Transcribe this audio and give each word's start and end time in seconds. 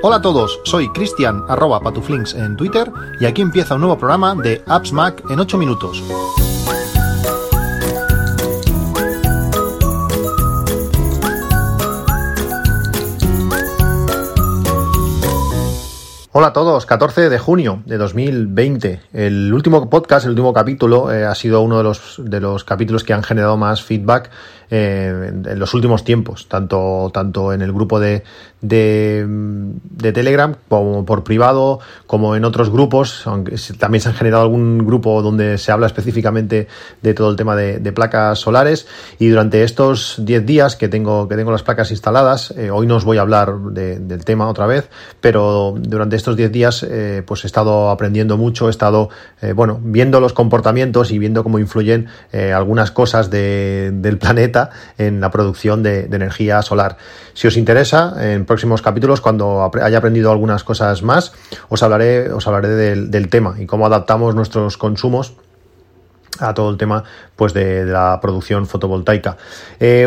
Hola 0.00 0.16
a 0.16 0.22
todos, 0.22 0.60
soy 0.64 0.88
Cristian 0.92 1.44
arroba 1.48 1.80
patuflinks 1.80 2.34
en 2.34 2.56
Twitter 2.56 2.90
y 3.20 3.26
aquí 3.26 3.42
empieza 3.42 3.74
un 3.74 3.82
nuevo 3.82 3.98
programa 3.98 4.34
de 4.34 4.62
Apps 4.66 4.92
Mac 4.92 5.22
en 5.28 5.38
8 5.40 5.58
minutos. 5.58 6.02
Hola 16.30 16.46
a 16.46 16.52
todos, 16.52 16.86
14 16.86 17.30
de 17.30 17.38
junio 17.40 17.82
de 17.84 17.98
2020. 17.98 19.00
El 19.12 19.52
último 19.52 19.90
podcast, 19.90 20.24
el 20.24 20.30
último 20.30 20.52
capítulo, 20.52 21.12
eh, 21.12 21.24
ha 21.24 21.34
sido 21.34 21.62
uno 21.62 21.78
de 21.78 21.82
los, 21.82 22.14
de 22.18 22.40
los 22.40 22.62
capítulos 22.62 23.02
que 23.02 23.12
han 23.12 23.24
generado 23.24 23.56
más 23.56 23.82
feedback 23.82 24.30
eh, 24.70 25.32
en, 25.32 25.58
los 25.58 25.72
últimos 25.72 26.04
tiempos, 26.04 26.46
tanto, 26.46 27.10
tanto 27.12 27.52
en 27.52 27.62
el 27.62 27.72
grupo 27.72 27.98
de, 28.00 28.22
de, 28.60 29.26
Telegram 30.12 30.56
como 30.68 31.06
por 31.06 31.24
privado, 31.24 31.80
como 32.06 32.36
en 32.36 32.44
otros 32.44 32.70
grupos, 32.70 33.26
aunque 33.26 33.56
también 33.78 34.02
se 34.02 34.10
han 34.10 34.14
generado 34.14 34.42
algún 34.42 34.78
grupo 34.86 35.22
donde 35.22 35.58
se 35.58 35.72
habla 35.72 35.86
específicamente 35.86 36.68
de 37.02 37.14
todo 37.14 37.30
el 37.30 37.36
tema 37.36 37.56
de, 37.56 37.92
placas 37.92 38.40
solares. 38.40 38.86
Y 39.18 39.28
durante 39.28 39.64
estos 39.64 40.16
10 40.18 40.44
días 40.44 40.76
que 40.76 40.88
tengo, 40.88 41.28
que 41.28 41.36
tengo 41.36 41.50
las 41.50 41.62
placas 41.62 41.90
instaladas, 41.90 42.52
eh, 42.56 42.70
hoy 42.70 42.86
no 42.86 42.96
os 42.96 43.04
voy 43.04 43.16
a 43.16 43.22
hablar 43.22 43.58
de, 43.58 43.98
del 43.98 44.24
tema 44.24 44.48
otra 44.48 44.66
vez, 44.66 44.90
pero 45.20 45.74
durante 45.78 46.16
estos 46.16 46.36
10 46.36 46.52
días 46.52 46.86
eh, 46.88 47.22
pues 47.26 47.44
he 47.44 47.46
estado 47.46 47.90
aprendiendo 47.90 48.36
mucho, 48.36 48.68
he 48.68 48.70
estado 48.70 49.08
bueno, 49.54 49.80
viendo 49.82 50.20
los 50.20 50.32
comportamientos 50.32 51.10
y 51.10 51.18
viendo 51.18 51.42
cómo 51.44 51.58
influyen 51.58 52.08
algunas 52.32 52.90
cosas 52.90 53.30
de, 53.30 53.92
del 53.94 54.18
planeta 54.18 54.57
en 54.98 55.20
la 55.20 55.30
producción 55.30 55.82
de, 55.82 56.04
energía 56.04 56.62
solar. 56.62 56.96
Si 57.34 57.46
os 57.46 57.56
interesa, 57.56 58.14
en 58.18 58.44
próximos 58.44 58.82
capítulos, 58.82 59.20
cuando 59.20 59.70
haya 59.82 59.98
aprendido 59.98 60.30
algunas 60.30 60.64
cosas 60.64 61.02
más, 61.02 61.32
os 61.68 61.82
hablaré, 61.82 62.32
os 62.32 62.46
hablaré 62.46 62.68
del, 62.68 63.10
del 63.10 63.28
tema 63.28 63.54
y 63.58 63.66
cómo 63.66 63.86
adaptamos 63.86 64.34
nuestros 64.34 64.76
consumos 64.76 65.34
a 66.40 66.54
todo 66.54 66.70
el 66.70 66.76
tema 66.76 67.04
pues 67.38 67.54
de, 67.54 67.84
la 67.84 68.18
producción 68.20 68.66
fotovoltaica. 68.66 69.36
Eh, 69.78 70.06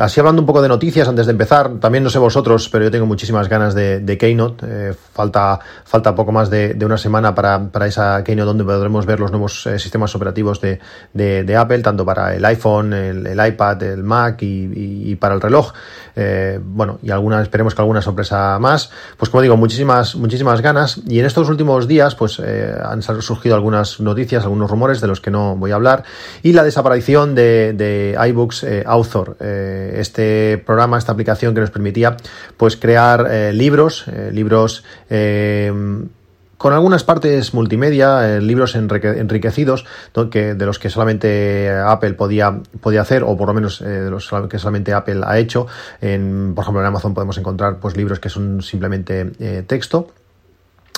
así 0.00 0.18
hablando 0.18 0.42
un 0.42 0.46
poco 0.46 0.60
de 0.60 0.68
noticias 0.68 1.06
antes 1.06 1.26
de 1.26 1.32
empezar, 1.32 1.78
también 1.78 2.02
no 2.02 2.10
sé 2.10 2.18
vosotros, 2.18 2.68
pero 2.68 2.84
yo 2.84 2.90
tengo 2.90 3.06
muchísimas 3.06 3.48
ganas 3.48 3.74
de, 3.74 4.18
Keynote. 4.18 4.66
Eh, 4.68 4.94
falta, 5.12 5.60
falta 5.84 6.14
poco 6.14 6.32
más 6.32 6.50
de, 6.50 6.76
una 6.84 6.98
semana 6.98 7.34
para, 7.34 7.68
para, 7.70 7.86
esa 7.86 8.24
Keynote 8.24 8.46
donde 8.46 8.64
podremos 8.64 9.06
ver 9.06 9.20
los 9.20 9.30
nuevos 9.30 9.66
eh, 9.66 9.78
sistemas 9.78 10.14
operativos 10.16 10.60
de, 10.60 10.80
de, 11.12 11.56
Apple, 11.56 11.78
tanto 11.80 12.04
para 12.04 12.34
el 12.34 12.44
iPhone, 12.44 12.92
el, 12.92 13.46
iPad, 13.46 13.82
el 13.84 14.02
Mac 14.02 14.42
y, 14.42 15.10
y, 15.10 15.14
para 15.16 15.34
el 15.34 15.40
reloj. 15.40 15.72
Eh, 16.16 16.58
bueno, 16.62 16.98
y 17.02 17.10
alguna, 17.10 17.40
esperemos 17.40 17.74
que 17.74 17.82
alguna 17.82 18.02
sorpresa 18.02 18.58
más. 18.58 18.90
Pues 19.16 19.30
como 19.30 19.42
digo, 19.42 19.56
muchísimas, 19.56 20.16
muchísimas 20.16 20.60
ganas. 20.60 21.00
Y 21.06 21.20
en 21.20 21.26
estos 21.26 21.48
últimos 21.48 21.86
días, 21.86 22.16
pues 22.16 22.40
han 22.40 23.02
surgido 23.02 23.54
algunas 23.54 24.00
noticias, 24.00 24.42
algunos 24.42 24.70
rumores 24.70 25.00
de 25.00 25.06
los 25.06 25.20
que 25.20 25.30
no 25.30 25.54
voy 25.56 25.70
a 25.70 25.71
hablar. 25.74 26.04
Y 26.42 26.52
la 26.52 26.64
desaparición 26.64 27.34
de, 27.34 28.16
iBooks 28.28 28.64
eh, 28.64 28.84
Author, 28.86 29.36
eh, 29.40 29.96
este 29.98 30.62
programa, 30.64 30.98
esta 30.98 31.12
aplicación 31.12 31.54
que 31.54 31.60
nos 31.60 31.70
permitía 31.70 32.16
pues 32.56 32.76
crear 32.76 33.26
eh, 33.30 33.52
libros, 33.52 34.06
libros 34.30 34.84
con 36.56 36.72
algunas 36.72 37.02
partes 37.02 37.54
multimedia, 37.54 38.38
libros 38.38 38.76
enriquecidos, 38.76 39.84
que, 40.30 40.54
de 40.54 40.66
los 40.66 40.78
que 40.78 40.90
solamente 40.90 41.68
Apple 41.70 42.14
podía, 42.14 42.60
podía 42.80 43.00
hacer, 43.00 43.24
o 43.24 43.36
por 43.36 43.48
lo 43.48 43.54
menos 43.54 43.80
de 43.80 44.08
los 44.08 44.30
que 44.48 44.58
solamente 44.60 44.92
Apple 44.92 45.22
ha 45.24 45.38
hecho. 45.38 45.66
En, 46.00 46.52
por 46.54 46.62
ejemplo, 46.62 46.80
en 46.80 46.86
Amazon 46.86 47.14
podemos 47.14 47.36
encontrar 47.36 47.78
pues, 47.80 47.96
libros 47.96 48.20
que 48.20 48.28
son 48.28 48.62
simplemente 48.62 49.64
texto. 49.66 50.12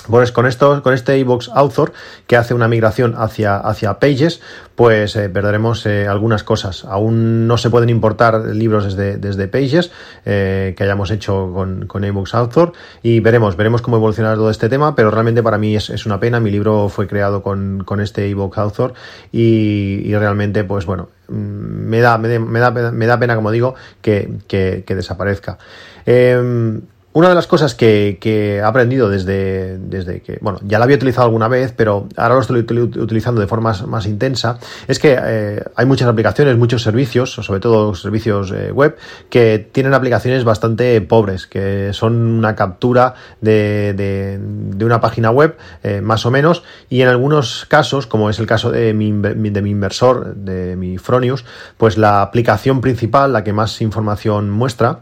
Pues 0.09 0.31
con 0.31 0.45
esto, 0.45 0.83
con 0.83 0.93
este 0.93 1.17
iBox 1.19 1.49
Author 1.53 1.93
que 2.27 2.37
hace 2.37 2.53
una 2.53 2.67
migración 2.67 3.15
hacia, 3.17 3.57
hacia 3.57 3.99
Pages, 3.99 4.41
pues 4.75 5.15
eh, 5.15 5.29
perderemos 5.29 5.85
eh, 5.85 6.07
algunas 6.07 6.43
cosas. 6.43 6.85
Aún 6.85 7.47
no 7.47 7.57
se 7.57 7.69
pueden 7.69 7.89
importar 7.89 8.45
libros 8.45 8.85
desde, 8.85 9.17
desde 9.17 9.47
Pages 9.47 9.91
eh, 10.25 10.73
que 10.77 10.83
hayamos 10.83 11.11
hecho 11.11 11.51
con, 11.53 11.87
con 11.87 12.03
iBox 12.03 12.35
Author 12.35 12.73
y 13.01 13.19
veremos, 13.19 13.55
veremos 13.55 13.81
cómo 13.81 13.97
evolucionar 13.97 14.35
todo 14.35 14.49
este 14.49 14.69
tema, 14.69 14.95
pero 14.95 15.11
realmente 15.11 15.41
para 15.41 15.57
mí 15.57 15.75
es, 15.75 15.89
es 15.89 16.05
una 16.05 16.19
pena. 16.19 16.39
Mi 16.39 16.51
libro 16.51 16.89
fue 16.89 17.07
creado 17.07 17.41
con, 17.41 17.83
con 17.83 17.99
este 17.99 18.27
iBox 18.27 18.57
Author 18.57 18.93
y, 19.31 20.01
y, 20.05 20.15
realmente, 20.15 20.63
pues 20.63 20.85
bueno, 20.85 21.09
mm, 21.29 21.33
me 21.33 21.99
da, 21.99 22.17
me, 22.17 22.29
da, 22.59 22.71
me 22.71 23.05
da 23.05 23.19
pena, 23.19 23.35
como 23.35 23.51
digo, 23.51 23.75
que, 24.01 24.31
que, 24.47 24.83
que 24.85 24.95
desaparezca. 24.95 25.57
Eh, 26.05 26.79
una 27.15 27.29
de 27.29 27.35
las 27.35 27.47
cosas 27.47 27.75
que, 27.75 28.17
que 28.19 28.57
he 28.57 28.61
aprendido 28.61 29.09
desde, 29.09 29.77
desde, 29.77 30.19
que, 30.19 30.37
bueno, 30.41 30.59
ya 30.63 30.79
la 30.79 30.83
había 30.83 30.97
utilizado 30.97 31.23
alguna 31.23 31.47
vez, 31.47 31.73
pero 31.73 32.09
ahora 32.17 32.35
lo 32.35 32.41
estoy 32.41 32.59
utilizando 32.59 33.39
de 33.39 33.47
forma 33.47 33.71
más, 33.87 34.05
intensa, 34.05 34.59
es 34.89 34.99
que 34.99 35.17
eh, 35.17 35.63
hay 35.77 35.85
muchas 35.85 36.09
aplicaciones, 36.09 36.57
muchos 36.57 36.83
servicios, 36.83 37.31
sobre 37.31 37.61
todo 37.61 37.95
servicios 37.95 38.51
eh, 38.51 38.69
web, 38.69 38.97
que 39.29 39.65
tienen 39.71 39.93
aplicaciones 39.93 40.43
bastante 40.43 40.99
pobres, 40.99 41.47
que 41.47 41.93
son 41.93 42.15
una 42.15 42.53
captura 42.53 43.13
de, 43.39 43.93
de, 43.95 44.37
de 44.41 44.83
una 44.83 44.99
página 44.99 45.31
web, 45.31 45.55
eh, 45.83 46.01
más 46.01 46.25
o 46.25 46.31
menos, 46.31 46.63
y 46.89 47.01
en 47.01 47.07
algunos 47.07 47.65
casos, 47.69 48.07
como 48.07 48.29
es 48.29 48.39
el 48.39 48.45
caso 48.45 48.71
de 48.71 48.93
mi, 48.93 49.13
de 49.13 49.61
mi 49.61 49.69
inversor, 49.69 50.35
de 50.35 50.75
mi 50.75 50.97
Fronius, 50.97 51.45
pues 51.77 51.97
la 51.97 52.21
aplicación 52.21 52.81
principal, 52.81 53.31
la 53.31 53.45
que 53.45 53.53
más 53.53 53.81
información 53.81 54.49
muestra, 54.49 54.99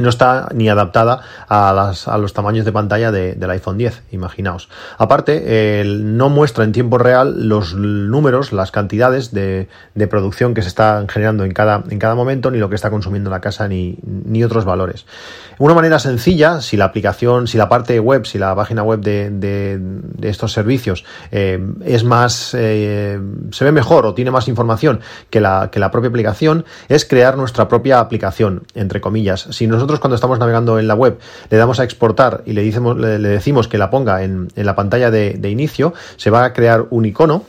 no 0.00 0.08
está 0.08 0.48
ni 0.54 0.68
adaptada 0.68 1.20
a, 1.48 1.72
las, 1.72 2.08
a 2.08 2.18
los 2.18 2.32
tamaños 2.32 2.64
de 2.64 2.72
pantalla 2.72 3.12
de, 3.12 3.34
del 3.34 3.50
iPhone 3.50 3.78
10, 3.78 4.02
imaginaos. 4.10 4.68
Aparte, 4.98 5.82
no 5.84 6.28
muestra 6.28 6.64
en 6.64 6.72
tiempo 6.72 6.98
real 6.98 7.48
los 7.48 7.74
números, 7.74 8.52
las 8.52 8.70
cantidades 8.70 9.32
de, 9.32 9.68
de, 9.94 10.06
producción 10.06 10.54
que 10.54 10.62
se 10.62 10.68
están 10.68 11.08
generando 11.08 11.44
en 11.44 11.52
cada, 11.52 11.84
en 11.88 11.98
cada 11.98 12.14
momento, 12.14 12.50
ni 12.50 12.58
lo 12.58 12.68
que 12.68 12.74
está 12.74 12.90
consumiendo 12.90 13.30
la 13.30 13.40
casa, 13.40 13.68
ni, 13.68 13.98
otros 14.44 14.64
valores. 14.64 15.06
Una 15.58 15.74
manera 15.74 15.98
sencilla, 15.98 16.62
si 16.62 16.78
la 16.78 16.86
aplicación, 16.86 17.46
si 17.46 17.58
la 17.58 17.68
parte 17.68 18.00
web, 18.00 18.24
si 18.24 18.38
la 18.38 18.54
página 18.54 18.82
web 18.82 19.00
de, 19.00 19.30
de, 19.30 19.78
de 19.78 20.28
estos 20.30 20.52
servicios 20.52 21.04
eh, 21.30 21.62
es 21.84 22.04
más, 22.04 22.54
eh, 22.54 23.20
se 23.50 23.64
ve 23.64 23.72
mejor 23.72 24.06
o 24.06 24.14
tiene 24.14 24.30
más 24.30 24.48
información 24.48 25.00
que 25.28 25.40
la, 25.40 25.68
que 25.70 25.78
la 25.78 25.90
propia 25.90 26.08
aplicación, 26.08 26.64
es 26.88 27.04
crear 27.04 27.36
nuestra 27.36 27.68
propia 27.68 28.00
aplicación, 28.00 28.64
entre 28.74 29.00
comillas. 29.00 29.48
Si 29.50 29.66
nosotros 29.66 29.89
nosotros 29.90 30.00
cuando 30.00 30.14
estamos 30.14 30.38
navegando 30.38 30.78
en 30.78 30.86
la 30.86 30.94
web 30.94 31.18
le 31.50 31.56
damos 31.56 31.80
a 31.80 31.84
exportar 31.84 32.42
y 32.46 32.52
le, 32.52 32.62
decimos, 32.62 32.96
le, 32.96 33.18
decimos 33.18 33.68
que 33.68 33.78
la 33.78 33.90
ponga 33.90 34.22
en, 34.22 34.48
en 34.54 34.66
la 34.66 34.76
pantalla 34.76 35.10
de 35.10 35.50
inicio, 35.50 35.92
se 36.16 36.30
va 36.30 36.44
a 36.44 36.52
crear 36.52 36.86
un 36.90 37.04
icono 37.04 37.44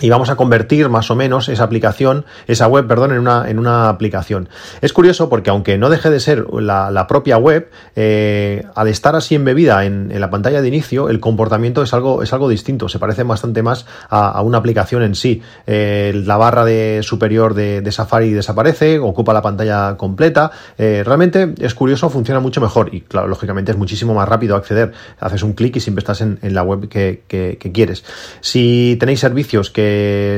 y 0.00 0.10
vamos 0.10 0.30
a 0.30 0.36
convertir 0.36 0.88
más 0.88 1.10
o 1.10 1.14
menos 1.14 1.48
esa 1.48 1.64
aplicación, 1.64 2.24
esa 2.46 2.66
web, 2.66 2.86
perdón, 2.86 3.12
en 3.12 3.18
una, 3.18 3.48
en 3.48 3.58
una 3.58 3.88
aplicación. 3.88 4.48
Es 4.80 4.92
curioso 4.92 5.28
porque 5.28 5.50
aunque 5.50 5.78
no 5.78 5.90
deje 5.90 6.10
de 6.10 6.20
ser 6.20 6.46
la, 6.52 6.90
la 6.90 7.06
propia 7.06 7.38
web, 7.38 7.70
eh, 7.96 8.64
al 8.74 8.88
estar 8.88 9.16
así 9.16 9.34
embebida 9.34 9.84
en, 9.84 10.10
en, 10.12 10.20
la 10.20 10.30
pantalla 10.30 10.62
de 10.62 10.68
inicio, 10.68 11.08
el 11.08 11.20
comportamiento 11.20 11.82
es 11.82 11.92
algo, 11.92 12.22
es 12.22 12.32
algo 12.32 12.48
distinto, 12.48 12.88
se 12.88 12.98
parece 12.98 13.22
bastante 13.22 13.62
más 13.62 13.86
a, 14.08 14.28
a 14.28 14.42
una 14.42 14.58
aplicación 14.58 15.02
en 15.02 15.14
sí. 15.14 15.42
Eh, 15.66 16.12
la 16.24 16.36
barra 16.36 16.64
de 16.64 17.00
superior 17.02 17.54
de, 17.54 17.80
de, 17.80 17.92
Safari 17.92 18.32
desaparece, 18.32 18.98
ocupa 18.98 19.32
la 19.32 19.42
pantalla 19.42 19.96
completa. 19.96 20.50
Eh, 20.76 21.02
realmente 21.04 21.54
es 21.58 21.74
curioso, 21.74 22.10
funciona 22.10 22.40
mucho 22.40 22.60
mejor 22.60 22.94
y 22.94 23.02
claro, 23.02 23.28
lógicamente 23.28 23.72
es 23.72 23.78
muchísimo 23.78 24.14
más 24.14 24.28
rápido 24.28 24.56
acceder. 24.56 24.92
Haces 25.18 25.42
un 25.42 25.52
clic 25.54 25.76
y 25.76 25.80
siempre 25.80 26.00
estás 26.00 26.20
en, 26.20 26.38
en 26.42 26.54
la 26.54 26.62
web 26.62 26.88
que, 26.88 27.22
que, 27.26 27.58
que 27.58 27.72
quieres. 27.72 28.04
Si 28.40 28.96
tenéis 29.00 29.20
servicios 29.20 29.70
que 29.70 29.87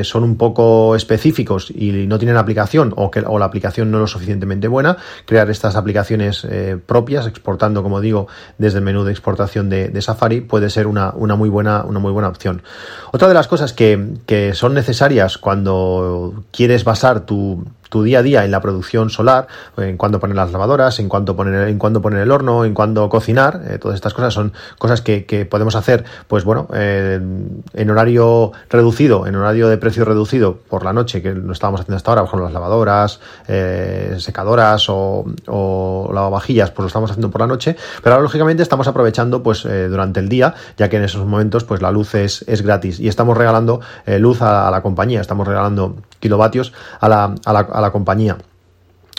son 0.04 0.24
un 0.24 0.36
poco 0.36 0.96
específicos 0.96 1.70
y 1.70 2.06
no 2.06 2.18
tienen 2.18 2.36
aplicación 2.36 2.92
o 2.96 3.10
que 3.10 3.20
o 3.20 3.38
la 3.38 3.46
aplicación 3.46 3.90
no 3.90 3.98
es 3.98 4.00
lo 4.00 4.06
suficientemente 4.06 4.68
buena, 4.68 4.96
crear 5.26 5.50
estas 5.50 5.76
aplicaciones 5.76 6.46
eh, 6.48 6.78
propias, 6.84 7.26
exportando, 7.26 7.82
como 7.82 8.00
digo, 8.00 8.28
desde 8.58 8.78
el 8.78 8.84
menú 8.84 9.04
de 9.04 9.12
exportación 9.12 9.68
de, 9.68 9.88
de 9.88 10.02
Safari, 10.02 10.40
puede 10.40 10.70
ser 10.70 10.86
una, 10.86 11.12
una, 11.14 11.36
muy 11.36 11.48
buena, 11.48 11.84
una 11.84 11.98
muy 11.98 12.12
buena 12.12 12.28
opción. 12.28 12.62
Otra 13.12 13.28
de 13.28 13.34
las 13.34 13.48
cosas 13.48 13.72
que, 13.72 14.14
que 14.26 14.54
son 14.54 14.74
necesarias 14.74 15.38
cuando 15.38 16.44
quieres 16.50 16.84
basar 16.84 17.26
tu, 17.26 17.64
tu 17.90 18.02
día 18.04 18.20
a 18.20 18.22
día 18.22 18.44
en 18.44 18.50
la 18.50 18.60
producción 18.60 19.10
solar, 19.10 19.48
en 19.76 19.96
cuándo 19.96 20.20
poner 20.20 20.36
las 20.36 20.52
lavadoras, 20.52 20.98
en 21.00 21.08
cuánto 21.08 21.36
poner, 21.36 21.68
en 21.68 21.78
cuándo 21.78 22.00
poner 22.00 22.20
el 22.20 22.30
horno, 22.30 22.64
en 22.64 22.72
cuándo 22.72 23.08
cocinar, 23.08 23.60
eh, 23.66 23.78
todas 23.78 23.96
estas 23.96 24.14
cosas 24.14 24.32
son 24.32 24.52
cosas 24.78 25.02
que, 25.02 25.20
podemos 25.50 25.74
hacer, 25.74 26.04
pues 26.28 26.44
bueno, 26.44 26.68
eh, 26.72 27.20
en 27.74 27.90
horario 27.90 28.52
reducido, 28.68 29.26
en 29.26 29.34
horario 29.34 29.68
de 29.68 29.76
precio 29.76 30.04
reducido 30.04 30.56
por 30.56 30.84
la 30.84 30.92
noche, 30.92 31.20
que 31.20 31.34
lo 31.34 31.52
estábamos 31.52 31.80
haciendo 31.80 31.96
hasta 31.96 32.10
ahora, 32.10 32.22
por 32.22 32.28
ejemplo, 32.28 32.44
las 32.46 32.54
lavadoras, 32.54 33.20
eh, 33.48 34.16
secadoras 34.18 34.88
o, 34.88 35.24
o, 35.46 36.10
lavavajillas, 36.14 36.70
pues 36.70 36.84
lo 36.84 36.86
estamos 36.86 37.10
haciendo 37.10 37.30
por 37.30 37.40
la 37.40 37.48
noche, 37.48 37.76
pero 38.02 38.14
ahora 38.14 38.22
lógicamente 38.22 38.62
estamos 38.62 38.86
aprovechando 38.86 39.42
pues 39.42 39.62
durante 39.62 40.20
el 40.20 40.28
día, 40.28 40.54
ya 40.76 40.88
que 40.88 40.96
en 40.96 41.04
esos 41.04 41.26
momentos 41.26 41.64
pues 41.64 41.82
la 41.82 41.90
luz 41.90 42.14
es, 42.14 42.44
es 42.46 42.62
gratis. 42.62 43.00
Y 43.00 43.08
estamos 43.08 43.36
regalando 43.36 43.80
luz 44.06 44.42
a, 44.42 44.70
la 44.70 44.82
compañía, 44.82 45.20
estamos 45.20 45.46
regalando 45.46 45.96
kilovatios 46.20 46.72
a 47.00 47.08
la, 47.08 47.34
a 47.44 47.52
la, 47.52 47.79
la 47.80 47.90
compañía. 47.90 48.36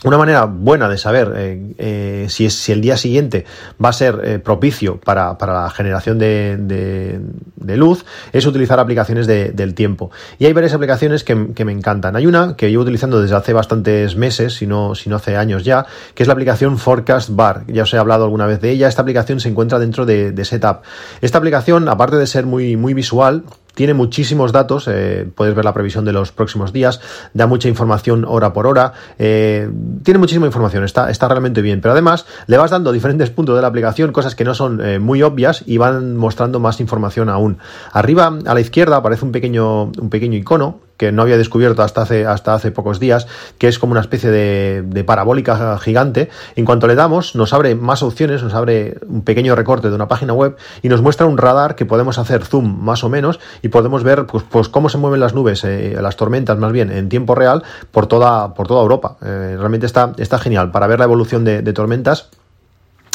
una 0.04 0.18
manera 0.18 0.46
buena 0.46 0.90
de 0.90 0.98
saber 0.98 1.34
eh, 1.36 1.74
eh, 1.78 2.26
si, 2.28 2.46
es, 2.46 2.56
si 2.56 2.72
el 2.72 2.82
día 2.82 2.98
siguiente 2.98 3.46
va 3.84 3.90
a 3.90 3.94
ser 3.94 4.20
eh, 4.24 4.40
propicio 4.40 5.00
para, 5.00 5.38
para, 5.38 5.64
la 5.64 5.70
generación 5.70 6.18
de, 6.18 6.58
de, 6.58 7.78
luz 7.78 8.04
es 8.34 8.46
utilizar 8.46 8.80
aplicaciones 8.80 9.28
del 9.28 9.74
tiempo. 9.76 10.12
Y 10.40 10.46
hay 10.46 10.54
varias 10.54 10.74
aplicaciones 10.74 11.24
que, 11.24 11.54
que, 11.54 11.66
me 11.66 11.72
encantan. 11.72 12.16
Hay 12.16 12.26
una 12.26 12.56
que 12.56 12.70
llevo 12.70 12.84
utilizando 12.84 13.22
desde 13.22 13.36
hace 13.36 13.54
bastantes 13.54 14.16
meses, 14.16 14.56
si 14.56 14.68
no, 14.68 14.96
si 14.96 15.10
no 15.10 15.16
hace 15.18 15.38
años 15.38 15.64
ya, 15.64 15.86
que 16.14 16.24
es 16.24 16.28
la 16.28 16.34
aplicación 16.34 16.78
Forecast 16.78 17.30
Bar. 17.32 17.64
Ya 17.68 17.84
os 17.84 17.94
he 17.94 17.98
hablado 17.98 18.26
alguna 18.26 18.46
vez 18.46 18.60
de 18.60 18.72
ella. 18.72 18.88
Esta 18.88 19.04
aplicación 19.04 19.40
se 19.40 19.50
encuentra 19.50 19.80
dentro 19.80 20.06
de, 20.06 20.46
Setup. 20.46 20.82
Esta 21.22 21.38
aplicación, 21.38 21.88
aparte 21.88 22.18
de 22.18 22.28
ser 22.28 22.46
muy, 22.46 22.76
muy 22.76 22.94
visual, 22.94 23.44
tiene 23.74 23.94
muchísimos 23.94 24.52
datos, 24.52 24.88
eh, 24.88 25.28
puedes 25.36 25.56
ver 25.56 25.66
la 25.66 25.74
previsión 25.74 26.06
de 26.06 26.14
los 26.14 26.32
próximos 26.32 26.74
días, 26.74 27.02
da 27.34 27.48
mucha 27.48 27.68
información 27.68 28.26
hora 28.28 28.54
por 28.54 28.68
hora, 28.68 28.94
eh, 29.20 29.70
tiene 30.04 30.20
muchísima 30.20 30.46
información, 30.46 30.84
está, 30.84 31.10
está 31.10 31.28
realmente 31.28 31.62
bien, 31.62 31.82
pero 31.82 31.94
además 31.94 32.26
le 32.48 32.58
vas 32.58 32.72
dando 32.72 32.92
diferentes 32.92 33.30
puntos 33.30 33.56
de 33.56 33.62
la 33.62 33.68
aplicación, 33.68 34.12
cosas 34.12 34.36
que 34.36 34.44
no 34.44 34.54
son 34.54 34.82
eh, 34.82 35.00
muy 35.00 35.24
obvias 35.24 35.64
y 35.66 35.78
van 35.78 36.16
mostrando 36.16 36.60
más 36.60 36.80
información 36.80 37.30
aún. 37.30 37.58
Arriba 37.92 38.40
a 38.46 38.54
la 38.54 38.62
izquierda 38.62 38.98
aparece 38.98 39.26
un 39.26 39.32
pequeño, 39.32 39.84
un 39.86 40.10
pequeño 40.10 40.38
icono 40.38 40.91
que 41.02 41.12
no 41.12 41.24
había 41.24 41.36
descubierto 41.36 41.82
hasta 41.82 42.04
hace, 42.04 42.28
hasta 42.28 42.54
hace 42.54 42.70
pocos 42.70 43.00
días, 43.00 43.26
que 43.58 43.68
es 43.68 43.80
como 43.80 43.94
una 43.94 44.02
especie 44.02 44.30
de, 44.30 45.04
parabólica 45.04 45.80
gigante. 45.80 46.30
En 46.56 46.64
cuanto 46.64 46.86
le 46.86 46.94
damos, 46.94 47.36
nos 47.36 47.54
abre 47.54 47.74
más 47.74 48.04
opciones, 48.04 48.44
nos 48.44 48.54
abre 48.54 49.00
un 49.08 49.24
pequeño 49.24 49.56
recorte 49.56 49.90
de 49.90 49.96
una 49.96 50.08
página 50.08 50.34
web 50.34 50.58
y 50.84 50.90
nos 50.90 51.02
muestra 51.02 51.26
un 51.26 51.40
radar 51.40 51.74
que 51.74 51.88
podemos 51.88 52.20
hacer 52.20 52.46
zoom 52.46 52.84
más 52.84 53.04
o 53.04 53.10
menos 53.10 53.40
y 53.64 53.70
podemos 53.70 54.04
ver 54.04 54.28
pues, 54.28 54.44
pues 54.48 54.70
cómo 54.70 54.90
se 54.90 55.00
mueven 55.00 55.20
las 55.20 55.34
nubes, 55.34 55.64
eh, 55.64 55.98
las 56.00 56.18
tormentas 56.18 56.60
más 56.60 56.72
bien, 56.72 56.92
en 56.92 57.10
tiempo 57.10 57.34
real 57.34 57.64
por 57.90 58.06
toda, 58.06 58.54
por 58.54 58.68
toda 58.68 58.84
Europa. 58.84 59.18
Eh, 59.24 59.56
realmente 59.58 59.88
está, 59.88 60.14
está 60.20 60.38
genial 60.38 60.70
para 60.70 60.86
ver 60.86 61.00
la 61.00 61.06
evolución 61.06 61.44
de, 61.44 61.64
de 61.64 61.74
tormentas 61.74 62.30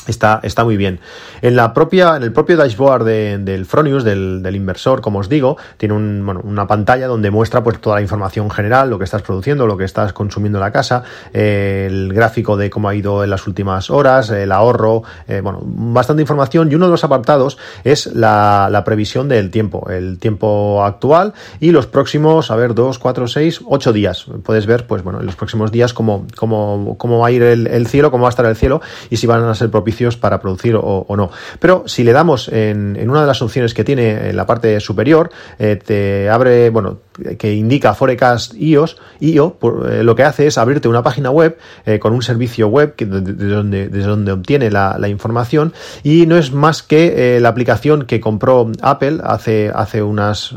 Está, 0.06 0.40
está, 0.42 0.64
muy 0.64 0.76
bien. 0.76 1.00
En 1.42 1.56
la 1.56 1.74
propia, 1.74 2.16
en 2.16 2.22
el 2.22 2.32
propio 2.32 2.56
dashboard 2.56 3.04
del 3.04 3.66
Fronius, 3.66 4.04
del, 4.04 4.42
del, 4.42 4.56
inversor, 4.56 5.00
como 5.00 5.18
os 5.18 5.28
digo, 5.28 5.56
tiene 5.76 5.94
un, 5.94 6.22
bueno, 6.24 6.40
una 6.44 6.66
pantalla 6.66 7.06
donde 7.08 7.30
muestra 7.30 7.62
pues 7.62 7.80
toda 7.80 7.96
la 7.96 8.02
información 8.02 8.50
general, 8.50 8.90
lo 8.90 8.98
que 8.98 9.04
estás 9.04 9.22
produciendo, 9.22 9.66
lo 9.66 9.76
que 9.76 9.84
estás 9.84 10.12
consumiendo 10.12 10.58
en 10.58 10.60
la 10.60 10.72
casa, 10.72 11.02
eh, 11.32 11.86
el 11.90 12.12
gráfico 12.12 12.56
de 12.56 12.70
cómo 12.70 12.88
ha 12.88 12.94
ido 12.94 13.24
en 13.24 13.30
las 13.30 13.46
últimas 13.46 13.90
horas, 13.90 14.30
el 14.30 14.52
ahorro, 14.52 15.02
eh, 15.26 15.40
bueno, 15.42 15.60
bastante 15.62 16.22
información. 16.22 16.70
Y 16.70 16.74
uno 16.74 16.86
de 16.86 16.92
los 16.92 17.04
apartados 17.04 17.58
es 17.84 18.06
la, 18.14 18.68
la, 18.70 18.84
previsión 18.84 19.28
del 19.28 19.50
tiempo, 19.50 19.88
el 19.90 20.18
tiempo 20.18 20.84
actual 20.84 21.34
y 21.58 21.72
los 21.72 21.86
próximos, 21.86 22.50
a 22.50 22.56
ver, 22.56 22.74
dos, 22.74 22.98
cuatro, 22.98 23.26
seis, 23.26 23.60
ocho 23.66 23.92
días. 23.92 24.26
Puedes 24.44 24.66
ver, 24.66 24.86
pues 24.86 25.02
bueno, 25.02 25.20
en 25.20 25.26
los 25.26 25.34
próximos 25.34 25.72
días 25.72 25.92
cómo, 25.92 26.26
cómo, 26.36 26.94
cómo 26.98 27.18
va 27.18 27.28
a 27.28 27.30
ir 27.32 27.42
el, 27.42 27.66
el 27.66 27.86
cielo, 27.88 28.10
cómo 28.10 28.22
va 28.22 28.28
a 28.28 28.30
estar 28.30 28.46
el 28.46 28.56
cielo 28.56 28.80
y 29.10 29.16
si 29.16 29.26
van 29.26 29.42
a 29.42 29.54
ser 29.54 29.70
propicios 29.70 29.95
para 30.16 30.40
producir 30.40 30.76
o, 30.80 31.16
no. 31.16 31.30
Pero 31.58 31.84
si 31.86 32.04
le 32.04 32.12
damos 32.12 32.48
en, 32.48 33.08
una 33.08 33.22
de 33.22 33.26
las 33.26 33.42
opciones 33.42 33.74
que 33.74 33.84
tiene 33.84 34.30
en 34.30 34.36
la 34.36 34.46
parte 34.46 34.78
superior, 34.80 35.30
eh, 35.58 35.76
te 35.76 36.28
abre, 36.28 36.70
bueno, 36.70 36.98
que 37.38 37.54
indica 37.54 37.94
Forecast 37.94 38.54
IOS, 38.54 38.98
IO, 39.20 39.56
eh, 39.88 40.02
lo 40.02 40.14
que 40.14 40.22
hace 40.22 40.46
es 40.46 40.58
abrirte 40.58 40.88
una 40.88 41.02
página 41.02 41.30
web 41.30 41.56
eh, 41.86 41.98
con 41.98 42.12
un 42.12 42.22
servicio 42.22 42.68
web 42.68 42.94
que, 42.94 43.06
desde, 43.06 43.46
donde, 43.46 43.88
desde 43.88 44.08
donde 44.08 44.32
obtiene 44.32 44.70
la, 44.70 45.06
información 45.06 45.72
y 46.02 46.26
no 46.26 46.36
es 46.36 46.52
más 46.52 46.82
que 46.82 47.38
la 47.40 47.48
aplicación 47.48 48.06
que 48.06 48.20
compró 48.20 48.72
Apple 48.82 49.20
hace, 49.22 49.70
hace 49.72 50.02
unas, 50.02 50.52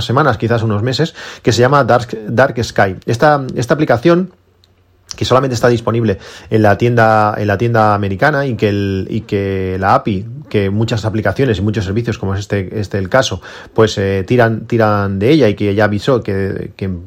semanas, 0.00 0.38
quizás 0.38 0.62
unos 0.62 0.82
meses, 0.82 1.14
que 1.42 1.52
se 1.52 1.60
llama 1.60 1.84
Dark, 1.84 2.08
Dark 2.28 2.64
Sky. 2.64 2.96
Esta 3.04 3.44
aplicación 3.68 4.32
que 5.16 5.24
solamente 5.24 5.54
está 5.54 5.68
disponible 5.68 6.18
en 6.50 6.62
la 6.62 6.78
tienda 6.78 7.34
en 7.36 7.46
la 7.46 7.58
tienda 7.58 7.94
americana 7.94 8.46
y 8.46 8.54
que 8.54 8.68
el, 8.68 9.06
y 9.10 9.22
que 9.22 9.76
la 9.78 9.94
API 9.94 10.26
que 10.48 10.70
muchas 10.70 11.04
aplicaciones 11.04 11.58
y 11.58 11.62
muchos 11.62 11.84
servicios 11.84 12.18
como 12.18 12.34
es 12.34 12.40
este 12.40 12.80
este 12.80 12.98
el 12.98 13.08
caso 13.08 13.40
pues 13.74 13.96
eh, 13.98 14.24
tiran 14.26 14.66
tiran 14.66 15.18
de 15.18 15.30
ella 15.30 15.48
y 15.48 15.54
que 15.54 15.74
ya 15.74 15.84
avisó 15.84 16.22
que, 16.22 16.72
en, 16.78 17.02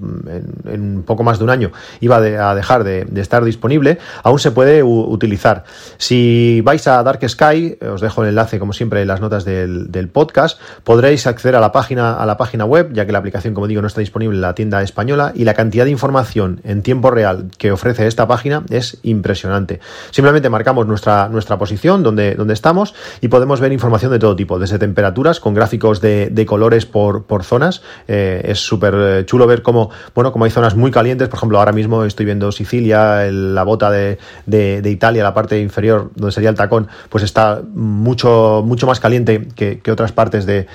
en, 0.66 1.04
poco 1.04 1.24
más 1.24 1.40
de 1.40 1.44
un 1.44 1.50
año 1.50 1.72
iba 2.00 2.18
a 2.18 2.56
dejar 2.56 2.84
de, 2.84 3.06
de, 3.06 3.22
estar 3.22 3.44
disponible 3.44 4.00
aún 4.24 4.40
se 4.40 4.52
puede 4.52 4.84
utilizar. 4.84 5.64
Si 5.98 6.62
vais 6.62 6.88
a 6.88 7.04
Dark 7.04 7.28
Sky 7.28 7.78
os 7.92 8.02
dejo 8.02 8.24
el 8.24 8.30
enlace 8.30 8.60
como 8.60 8.74
siempre 8.74 9.02
en 9.02 9.08
las 9.08 9.22
notas 9.22 9.46
del, 9.46 9.92
del 9.92 10.10
podcast 10.10 10.60
podréis 10.84 11.28
acceder 11.28 11.56
a 11.56 11.60
la 11.60 11.72
página 11.72 12.16
a 12.16 12.26
la 12.26 12.38
página 12.38 12.66
web 12.66 12.92
ya 12.94 13.06
que 13.06 13.12
la 13.12 13.20
aplicación 13.20 13.54
como 13.54 13.68
digo 13.68 13.82
no 13.82 13.88
está 13.88 14.02
disponible 14.02 14.36
en 14.36 14.42
la 14.42 14.56
tienda 14.56 14.82
española 14.82 15.32
y 15.36 15.44
la 15.44 15.54
cantidad 15.54 15.86
de 15.86 15.92
información 15.92 16.62
en 16.64 16.82
tiempo 16.82 17.12
real 17.12 17.50
que 17.58 17.72
ofrece 17.72 17.93
esta 18.00 18.28
página 18.28 18.64
es 18.70 18.98
impresionante. 19.04 19.80
Simplemente 20.12 20.50
marcamos 20.50 20.88
nuestra, 20.88 21.30
nuestra 21.30 21.58
posición 21.58 22.04
donde, 22.04 22.36
donde 22.36 22.54
estamos 22.54 22.94
y 23.22 23.28
podemos 23.28 23.60
ver 23.60 23.72
información 23.72 24.12
de 24.12 24.20
todo 24.20 24.36
tipo, 24.36 24.60
desde 24.60 24.80
temperaturas 24.80 25.40
con 25.40 25.54
gráficos 25.54 26.02
de, 26.02 26.30
de 26.30 26.46
colores 26.46 26.86
por, 26.86 27.24
por 27.24 27.44
zonas. 27.44 27.82
Eh, 28.08 28.42
es 28.46 28.60
súper 28.60 28.94
eh, 28.98 29.26
chulo 29.26 29.48
ver 29.48 29.62
cómo, 29.62 29.90
bueno, 30.16 30.32
como 30.32 30.46
hay 30.46 30.52
zonas 30.52 30.76
muy 30.76 30.92
calientes, 30.92 31.28
por 31.30 31.38
ejemplo, 31.38 31.60
ahora 31.60 31.72
mismo 31.72 32.04
estoy 32.04 32.26
viendo 32.26 32.52
Sicilia, 32.52 33.32
la 33.32 33.64
bota 33.64 33.90
de, 33.92 34.18
de, 34.46 34.90
Italia, 34.90 35.24
la 35.24 35.34
parte 35.34 35.60
inferior 35.60 36.12
donde 36.16 36.32
sería 36.32 36.50
el 36.50 36.56
tacón, 36.56 36.88
pues 37.10 37.24
está 37.24 37.62
mucho, 37.74 38.64
mucho 38.66 38.88
más 38.88 39.00
caliente 39.00 39.48
que, 39.56 39.80
que 39.80 39.92
otras 39.92 40.12
partes 40.12 40.46
de, 40.46 40.68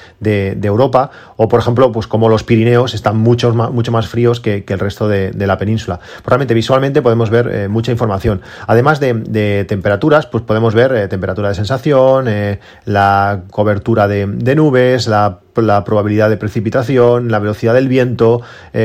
Europa. 0.68 1.10
O, 1.36 1.48
por 1.48 1.60
ejemplo, 1.60 1.92
pues 1.92 2.06
como 2.06 2.28
los 2.28 2.44
Pirineos 2.44 2.94
están 2.94 3.16
mucho 3.16 3.54
más, 3.54 3.70
mucho 3.70 3.92
más 3.92 4.06
fríos 4.06 4.40
que, 4.40 4.64
que 4.64 4.74
el 4.74 4.78
resto 4.78 5.08
de, 5.08 5.32
la 5.46 5.56
península. 5.56 5.98
Pues 5.98 6.26
realmente 6.26 6.54
visualmente 6.54 7.00
podemos 7.08 7.30
ver 7.30 7.48
eh, 7.48 7.68
mucha 7.68 7.90
información. 7.90 8.42
Además 8.66 9.00
de, 9.00 9.64
temperaturas, 9.66 10.26
pues 10.26 10.44
podemos 10.44 10.74
ver 10.74 10.92
eh, 10.92 11.08
temperatura 11.08 11.48
de 11.48 11.54
sensación, 11.54 12.26
eh, 12.28 12.60
la 12.84 13.44
cobertura 13.50 14.06
de, 14.06 14.26
nubes, 14.54 15.08
la 15.08 15.40
probabilidad 15.54 16.28
de 16.28 16.36
precipitación, 16.36 17.30
la 17.30 17.38
velocidad 17.38 17.72
del 17.72 17.88
viento. 17.88 18.42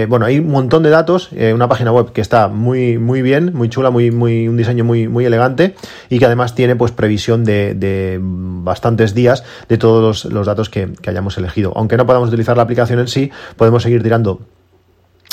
Bueno, 0.07 0.25
hay 0.25 0.39
un 0.39 0.49
montón 0.49 0.81
de 0.83 0.89
datos. 0.89 1.29
Una 1.33 1.67
página 1.67 1.91
web 1.91 2.13
que 2.13 2.21
está 2.21 2.47
muy, 2.47 2.97
muy 2.97 3.21
bien, 3.21 3.51
muy 3.53 3.69
chula, 3.69 3.91
muy, 3.91 4.09
muy, 4.09 4.47
un 4.47 4.57
diseño 4.57 4.83
muy, 4.83 5.07
muy 5.07 5.25
elegante 5.25 5.75
y 6.09 6.17
que 6.17 6.25
además 6.25 6.55
tiene 6.55 6.75
pues 6.75 6.91
previsión 6.91 7.43
de, 7.43 8.19
bastantes 8.23 9.13
días 9.13 9.43
de 9.69 9.77
todos 9.77 10.25
los, 10.25 10.47
datos 10.47 10.69
que 10.69 10.93
hayamos 11.05 11.37
elegido. 11.37 11.73
Aunque 11.75 11.97
no 11.97 12.07
podamos 12.07 12.29
utilizar 12.29 12.57
la 12.57 12.63
aplicación 12.63 12.99
en 12.99 13.07
sí, 13.07 13.31
podemos 13.57 13.83
seguir 13.83 14.01
tirando 14.01 14.39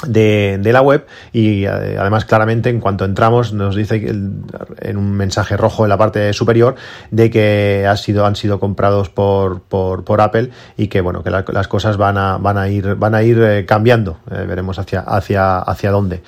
de, 0.06 0.58
de, 0.60 0.72
la 0.72 0.82
web 0.82 1.06
y 1.32 1.64
eh, 1.64 1.96
además 1.98 2.24
claramente 2.24 2.70
en 2.70 2.80
cuanto 2.80 3.04
entramos 3.04 3.52
nos 3.52 3.76
dice 3.76 3.96
en 3.96 4.96
un 4.96 5.12
mensaje 5.12 5.56
rojo 5.56 5.84
en 5.84 5.90
la 5.90 5.98
parte 5.98 6.32
superior 6.32 6.74
de 7.10 7.30
que 7.30 7.86
ha 7.88 7.96
sido, 7.96 8.24
han 8.24 8.36
sido 8.36 8.60
comprados 8.60 9.10
por, 9.10 9.60
por, 9.62 10.04
por 10.04 10.20
Apple 10.20 10.50
y 10.76 10.88
que 10.88 11.00
bueno 11.00 11.22
que 11.22 11.30
la, 11.30 11.44
las 11.52 11.68
cosas 11.68 11.96
van 11.96 12.16
a, 12.18 12.38
van 12.38 12.56
a 12.56 12.68
ir 12.68 12.94
van 12.94 13.14
a 13.14 13.22
ir 13.22 13.40
eh, 13.40 13.66
cambiando. 13.66 14.18
Eh, 14.30 14.44
veremos 14.46 14.78
hacia, 14.78 15.00
hacia, 15.00 15.58
hacia 15.58 15.90
dónde 15.90 16.22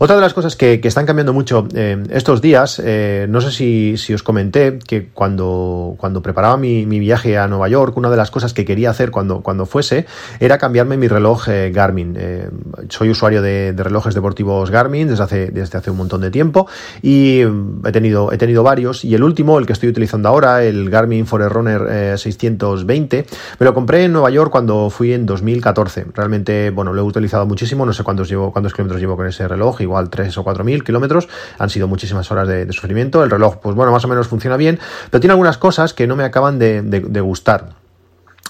otra 0.00 0.14
de 0.14 0.22
las 0.22 0.32
cosas 0.32 0.54
que, 0.54 0.80
que 0.80 0.86
están 0.86 1.06
cambiando 1.06 1.32
mucho 1.32 1.66
eh, 1.74 2.00
estos 2.10 2.40
días, 2.40 2.80
eh, 2.84 3.26
no 3.28 3.40
sé 3.40 3.50
si, 3.50 3.96
si, 3.96 4.14
os 4.14 4.22
comenté 4.22 4.78
que 4.78 5.08
cuando, 5.08 5.96
cuando 5.98 6.22
preparaba 6.22 6.56
mi, 6.56 6.86
mi, 6.86 7.00
viaje 7.00 7.36
a 7.36 7.48
Nueva 7.48 7.68
York, 7.68 7.96
una 7.96 8.08
de 8.08 8.16
las 8.16 8.30
cosas 8.30 8.52
que 8.54 8.64
quería 8.64 8.90
hacer 8.90 9.10
cuando, 9.10 9.40
cuando 9.40 9.66
fuese 9.66 10.06
era 10.38 10.56
cambiarme 10.56 10.96
mi 10.96 11.08
reloj 11.08 11.48
eh, 11.48 11.72
Garmin. 11.74 12.14
Eh, 12.16 12.48
soy 12.88 13.10
usuario 13.10 13.42
de, 13.42 13.74
relojes 13.76 14.14
deportivos 14.14 14.70
Garmin 14.70 15.08
desde 15.08 15.24
hace, 15.24 15.46
desde 15.50 15.78
hace 15.78 15.90
un 15.90 15.96
montón 15.96 16.20
de 16.20 16.30
tiempo 16.30 16.68
y 17.02 17.42
mm, 17.44 17.86
he 17.86 17.90
tenido, 17.90 18.30
he 18.30 18.38
tenido 18.38 18.62
varios 18.62 19.04
y 19.04 19.16
el 19.16 19.24
último, 19.24 19.58
el 19.58 19.66
que 19.66 19.72
estoy 19.72 19.88
utilizando 19.88 20.28
ahora, 20.28 20.62
el 20.62 20.90
Garmin 20.90 21.26
Forerunner 21.26 22.16
620, 22.16 23.26
me 23.58 23.64
lo 23.64 23.74
compré 23.74 24.04
en 24.04 24.12
Nueva 24.12 24.30
York 24.30 24.52
cuando 24.52 24.90
fui 24.90 25.12
en 25.12 25.26
2014. 25.26 26.06
Realmente, 26.14 26.70
bueno, 26.70 26.92
lo 26.92 27.02
he 27.02 27.04
utilizado 27.04 27.46
muchísimo, 27.46 27.84
no 27.84 27.92
sé 27.92 28.04
cuántos, 28.04 28.28
llevo, 28.28 28.52
cuántos 28.52 28.72
kilómetros 28.72 29.00
llevo 29.00 29.16
con 29.16 29.26
ese 29.26 29.48
reloj 29.48 29.80
igual 29.88 30.10
3 30.10 30.38
o 30.38 30.44
4 30.44 30.64
mil 30.64 30.84
kilómetros, 30.84 31.28
han 31.58 31.70
sido 31.70 31.88
muchísimas 31.88 32.30
horas 32.30 32.46
de, 32.46 32.72
sufrimiento, 32.72 33.24
el 33.24 33.30
reloj 33.30 33.56
pues 33.56 33.74
bueno, 33.74 33.90
más 33.90 34.04
o 34.04 34.08
menos 34.08 34.28
funciona 34.28 34.56
bien, 34.56 34.78
pero 35.10 35.20
tiene 35.20 35.32
algunas 35.32 35.58
cosas 35.58 35.94
que 35.94 36.06
no 36.06 36.16
me 36.16 36.24
acaban 36.24 36.58
de, 36.58 37.20
gustar. 37.20 37.70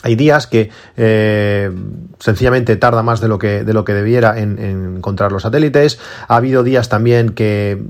Hay 0.02 0.14
días 0.14 0.47
que 0.47 0.71
eh, 0.97 1.73
sencillamente 2.21 2.76
tarda 2.76 3.02
más 3.02 3.21
de 3.21 3.26
lo 3.26 3.38
que, 3.40 3.64
de 3.64 3.75
lo 3.75 3.85
que 3.85 3.95
debiera 3.95 4.38
en, 4.38 4.97
encontrar 4.97 5.33
los 5.33 5.42
satélites. 5.42 5.99
Ha 6.28 6.37
habido 6.37 6.62
días 6.62 6.88
también 6.88 7.30
que 7.30 7.83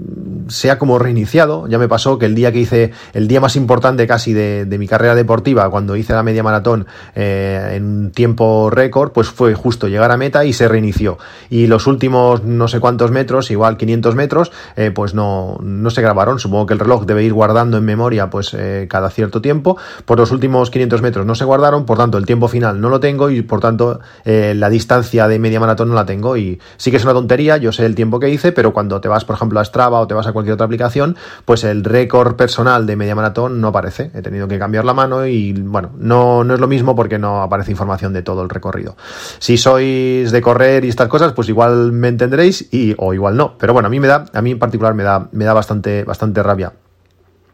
se 0.49 0.71
ha 0.71 0.79
como 0.79 0.99
reiniciado. 0.99 1.67
Ya 1.69 1.79
me 1.79 1.89
pasó 1.89 2.19
que 2.19 2.27
el 2.27 2.35
día 2.35 2.53
que 2.53 2.61
hice, 2.61 2.93
el 3.13 3.29
día 3.29 3.41
más 3.41 3.57
importante 3.57 4.07
casi 4.07 4.33
de, 4.33 4.65
de 4.65 4.79
mi 4.79 4.89
carrera 4.89 5.15
deportiva, 5.15 5.71
cuando 5.71 5.97
hice 5.97 6.13
la 6.13 6.23
media 6.23 6.43
maratón 6.43 6.87
eh, 7.15 7.75
en 7.75 8.11
tiempo 8.11 8.71
récord, 8.71 9.13
pues 9.13 9.29
fue 9.29 9.55
justo 9.55 9.89
llegar 9.89 10.11
a 10.11 10.17
meta 10.17 10.45
y 10.45 10.53
se 10.53 10.69
reinició. 10.69 11.19
Y 11.51 11.67
los 11.67 11.87
últimos 11.87 12.45
no 12.45 12.69
sé 12.69 12.81
cuántos 12.81 13.11
metros, 13.11 13.51
igual 13.51 13.77
500 13.77 14.15
metros, 14.15 14.53
eh, 14.77 14.91
pues 14.91 15.15
no, 15.15 15.59
no 15.63 15.91
se 15.91 16.03
grabaron. 16.03 16.39
Supongo 16.39 16.67
que 16.67 16.75
el 16.75 16.81
reloj 16.81 17.05
debe 17.07 17.25
ir 17.25 17.33
guardando 17.33 17.77
en 17.77 17.85
memoria 17.85 18.31
pues 18.31 18.55
eh, 18.55 18.87
cada 18.89 19.11
cierto 19.11 19.41
tiempo. 19.41 19.77
Por 20.05 20.19
los 20.19 20.31
últimos 20.31 20.71
500 20.71 21.03
metros 21.03 21.27
no 21.27 21.35
se 21.35 21.45
guardaron, 21.45 21.85
por 21.87 21.99
tanto 21.99 22.19
el 22.19 22.27
tiempo 22.27 22.49
final 22.49 22.81
no 22.81 22.89
lo 22.89 23.01
tengo 23.01 23.31
y 23.31 23.43
por 23.43 23.61
tanto 23.61 24.01
la 24.25 24.69
distancia 24.69 25.27
de 25.29 25.39
media 25.39 25.61
maratón 25.61 25.89
no 25.89 25.95
la 25.95 26.05
tengo 26.05 26.37
y 26.37 26.61
sí 26.77 26.91
que 26.91 26.97
es 26.97 27.05
una 27.05 27.13
tontería, 27.13 27.57
yo 27.57 27.73
sé 27.73 27.87
el 27.87 27.95
tiempo 27.95 28.21
que 28.21 28.29
hice, 28.29 28.53
pero 28.53 28.73
cuando 28.73 29.01
te 29.01 29.09
vas 29.09 29.25
por 29.25 29.37
ejemplo 29.37 29.61
a 29.61 29.65
Strava 29.65 30.01
o 30.01 30.07
te 30.07 30.15
vas 30.15 30.27
a 30.27 30.33
cualquier 30.39 30.55
otra 30.55 30.67
aplicación, 30.67 31.17
pues 31.45 31.65
el 31.65 31.85
récord 31.85 32.37
personal 32.37 32.87
de 32.87 32.97
media 32.97 33.15
maratón 33.15 33.61
no 33.61 33.69
aparece, 33.69 34.11
he 34.15 34.23
tenido 34.23 34.49
que 34.49 34.59
cambiar 34.59 34.85
la 34.85 34.95
mano 34.95 35.27
y 35.27 35.53
bueno, 35.53 35.91
no, 35.99 36.45
no 36.45 36.55
es 36.55 36.61
lo 36.61 36.69
mismo 36.69 36.95
porque 36.97 37.19
no 37.19 37.43
aparece 37.43 37.71
información 37.71 38.13
de 38.13 38.23
todo 38.23 38.43
el 38.43 38.49
recorrido. 38.49 38.97
Si 39.39 39.57
sois 39.57 40.31
de 40.31 40.41
correr 40.41 40.85
y 40.85 40.89
estas 40.89 41.09
cosas, 41.09 41.33
pues 41.33 41.49
igual 41.49 41.93
me 41.93 42.09
entenderéis 42.09 42.73
y 42.73 42.95
o 42.99 43.15
igual 43.15 43.37
no, 43.37 43.57
pero 43.59 43.73
bueno, 43.73 43.89
a 43.89 43.91
mí 43.91 44.01
me 44.01 44.09
da, 44.09 44.25
a 44.33 44.43
mí 44.43 44.53
en 44.53 44.59
particular 44.59 44.95
me 44.95 45.03
da, 45.03 45.29
me 45.33 45.45
da 45.45 45.53
bastante, 45.53 46.05
bastante 46.05 46.43
rabia. 46.43 46.73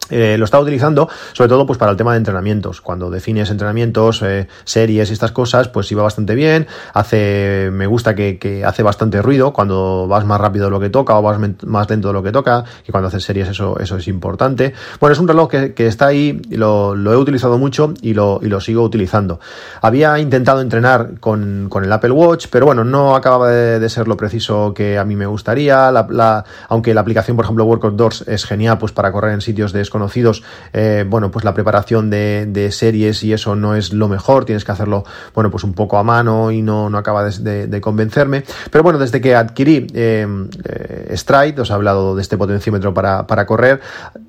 Eh, 0.09 0.37
lo 0.37 0.45
estaba 0.45 0.61
utilizando 0.61 1.09
sobre 1.33 1.49
todo 1.49 1.65
pues 1.65 1.79
para 1.79 1.91
el 1.91 1.97
tema 1.97 2.11
de 2.11 2.17
entrenamientos. 2.17 2.81
Cuando 2.81 3.09
defines 3.09 3.49
entrenamientos 3.49 4.21
eh, 4.21 4.47
series 4.63 5.09
y 5.09 5.13
estas 5.13 5.31
cosas 5.31 5.67
pues 5.67 5.91
iba 5.91 6.03
bastante 6.03 6.35
bien 6.35 6.67
hace 6.93 7.69
me 7.71 7.87
gusta 7.87 8.13
que, 8.15 8.63
hace 8.65 8.83
bastante 8.83 9.21
ruido 9.21 9.53
cuando 9.53 10.07
vas 10.07 10.25
más 10.25 10.39
rápido 10.39 10.65
de 10.65 10.71
lo 10.71 10.79
que 10.79 10.89
toca 10.89 11.17
o 11.17 11.21
vas 11.21 11.39
más 11.63 11.89
lento 11.89 12.09
de 12.09 12.13
lo 12.13 12.23
que 12.23 12.31
toca 12.31 12.63
y 12.87 12.91
cuando 12.91 13.07
haces 13.07 13.23
series 13.23 13.49
eso 13.49 13.79
eso 13.79 13.97
es 13.97 14.07
importante. 14.07 14.73
Bueno 14.99 15.13
es 15.13 15.19
un 15.19 15.27
reloj 15.27 15.49
que, 15.49 15.87
está 15.87 16.07
ahí 16.07 16.41
lo, 16.49 16.95
lo, 16.95 17.13
he 17.13 17.17
utilizado 17.17 17.57
mucho 17.57 17.93
y 18.01 18.13
lo, 18.13 18.39
y 18.41 18.47
lo 18.47 18.59
sigo 18.59 18.83
utilizando. 18.83 19.39
Había 19.81 20.19
intentado 20.19 20.61
entrenar 20.61 21.19
con, 21.19 21.67
con 21.69 21.83
el 21.83 21.91
Apple 21.91 22.11
Watch 22.11 22.47
pero 22.51 22.67
bueno 22.67 22.83
no 22.83 23.15
acababa 23.15 23.49
de, 23.49 23.89
ser 23.89 24.07
lo 24.07 24.17
preciso 24.17 24.73
que 24.73 24.97
a 24.97 25.05
mí 25.05 25.15
me 25.15 25.25
gustaría. 25.25 25.91
La, 25.91 26.43
aunque 26.69 26.93
la 26.93 27.01
aplicación 27.01 27.35
por 27.35 27.45
ejemplo 27.45 27.65
Workout 27.65 27.95
Doors 27.95 28.23
es 28.27 28.45
genial 28.45 28.77
pues 28.77 28.91
para 28.91 29.11
correr 29.11 29.33
en 29.33 29.41
sitios 29.41 29.73
de 29.73 29.81
conocidos, 29.95 30.43
eh, 30.73 31.05
bueno, 31.07 31.31
pues 31.31 31.45
la 31.45 31.53
preparación 31.53 32.09
de, 32.09 32.69
series 32.71 33.23
y 33.23 33.31
eso 33.31 33.55
no 33.55 33.75
es 33.75 33.93
lo 33.93 34.09
mejor, 34.09 34.43
tienes 34.43 34.65
que 34.65 34.73
hacerlo, 34.73 35.05
bueno, 35.33 35.49
pues 35.49 35.63
un 35.63 35.73
poco 35.73 35.97
a 35.97 36.03
mano 36.03 36.51
y 36.51 36.61
no, 36.61 36.89
no 36.89 36.97
acaba 36.97 37.23
de, 37.23 37.81
convencerme. 37.81 38.43
Pero 38.69 38.83
bueno, 38.83 38.99
desde 38.99 39.21
que 39.21 39.35
adquirí 39.35 39.87
eh, 39.93 40.27
eh, 40.65 41.13
Stride, 41.15 41.61
os 41.61 41.69
he 41.69 41.73
hablado 41.73 42.13
de 42.13 42.21
este 42.21 42.37
potenciómetro 42.37 42.93
para, 42.93 43.45
correr, 43.45 43.79